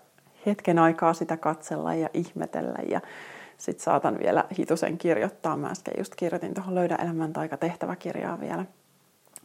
hetken 0.46 0.78
aikaa 0.78 1.14
sitä 1.14 1.36
katsella 1.36 1.94
ja 1.94 2.08
ihmetellä 2.14 2.78
ja 2.90 3.00
sitten 3.56 3.84
saatan 3.84 4.18
vielä 4.18 4.44
hitusen 4.58 4.98
kirjoittaa. 4.98 5.56
Mä 5.56 5.68
äsken 5.68 5.94
just 5.98 6.14
kirjoitin 6.14 6.54
tuohon 6.54 6.74
Löydä 6.74 6.96
elämän 6.96 7.32
taika 7.32 7.56
tehtäväkirjaa 7.56 8.40
vielä 8.40 8.64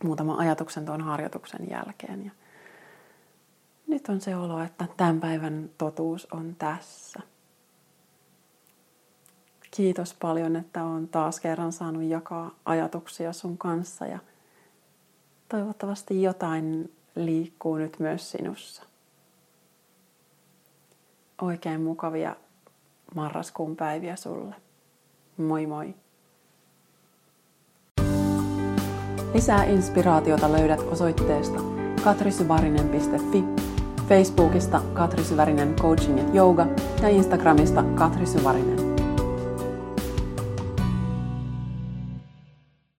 muutaman 0.03 0.39
ajatuksen 0.39 0.85
tuon 0.85 1.01
harjoituksen 1.01 1.69
jälkeen. 1.69 2.25
Ja 2.25 2.31
nyt 3.87 4.09
on 4.09 4.21
se 4.21 4.35
olo, 4.35 4.63
että 4.63 4.85
tämän 4.97 5.19
päivän 5.19 5.69
totuus 5.77 6.27
on 6.31 6.55
tässä. 6.55 7.19
Kiitos 9.75 10.15
paljon, 10.21 10.55
että 10.55 10.83
olen 10.83 11.07
taas 11.07 11.39
kerran 11.39 11.71
saanut 11.71 12.03
jakaa 12.03 12.51
ajatuksia 12.65 13.33
sun 13.33 13.57
kanssa 13.57 14.05
ja– 14.05 14.19
Toivottavasti 15.53 16.21
jotain 16.21 16.93
liikkuu 17.15 17.77
nyt 17.77 17.99
myös 17.99 18.31
sinussa. 18.31 18.83
Oikein 21.41 21.81
mukavia 21.81 22.35
marraskuun 23.15 23.75
päiviä 23.75 24.15
sulle. 24.15 24.55
Moi 25.37 25.65
moi! 25.65 25.95
Lisää 29.33 29.63
inspiraatiota 29.63 30.51
löydät 30.51 30.79
osoitteesta 30.79 31.59
katrisyvarinen.fi, 32.03 33.43
Facebookista 34.07 34.81
Katri 34.93 35.23
Syvärinen 35.23 35.75
Coaching 35.75 36.17
ja 36.17 36.41
Yoga 36.41 36.67
ja 37.01 37.09
Instagramista 37.09 37.83
Katri 37.83 38.25
Syvärinen. 38.25 38.72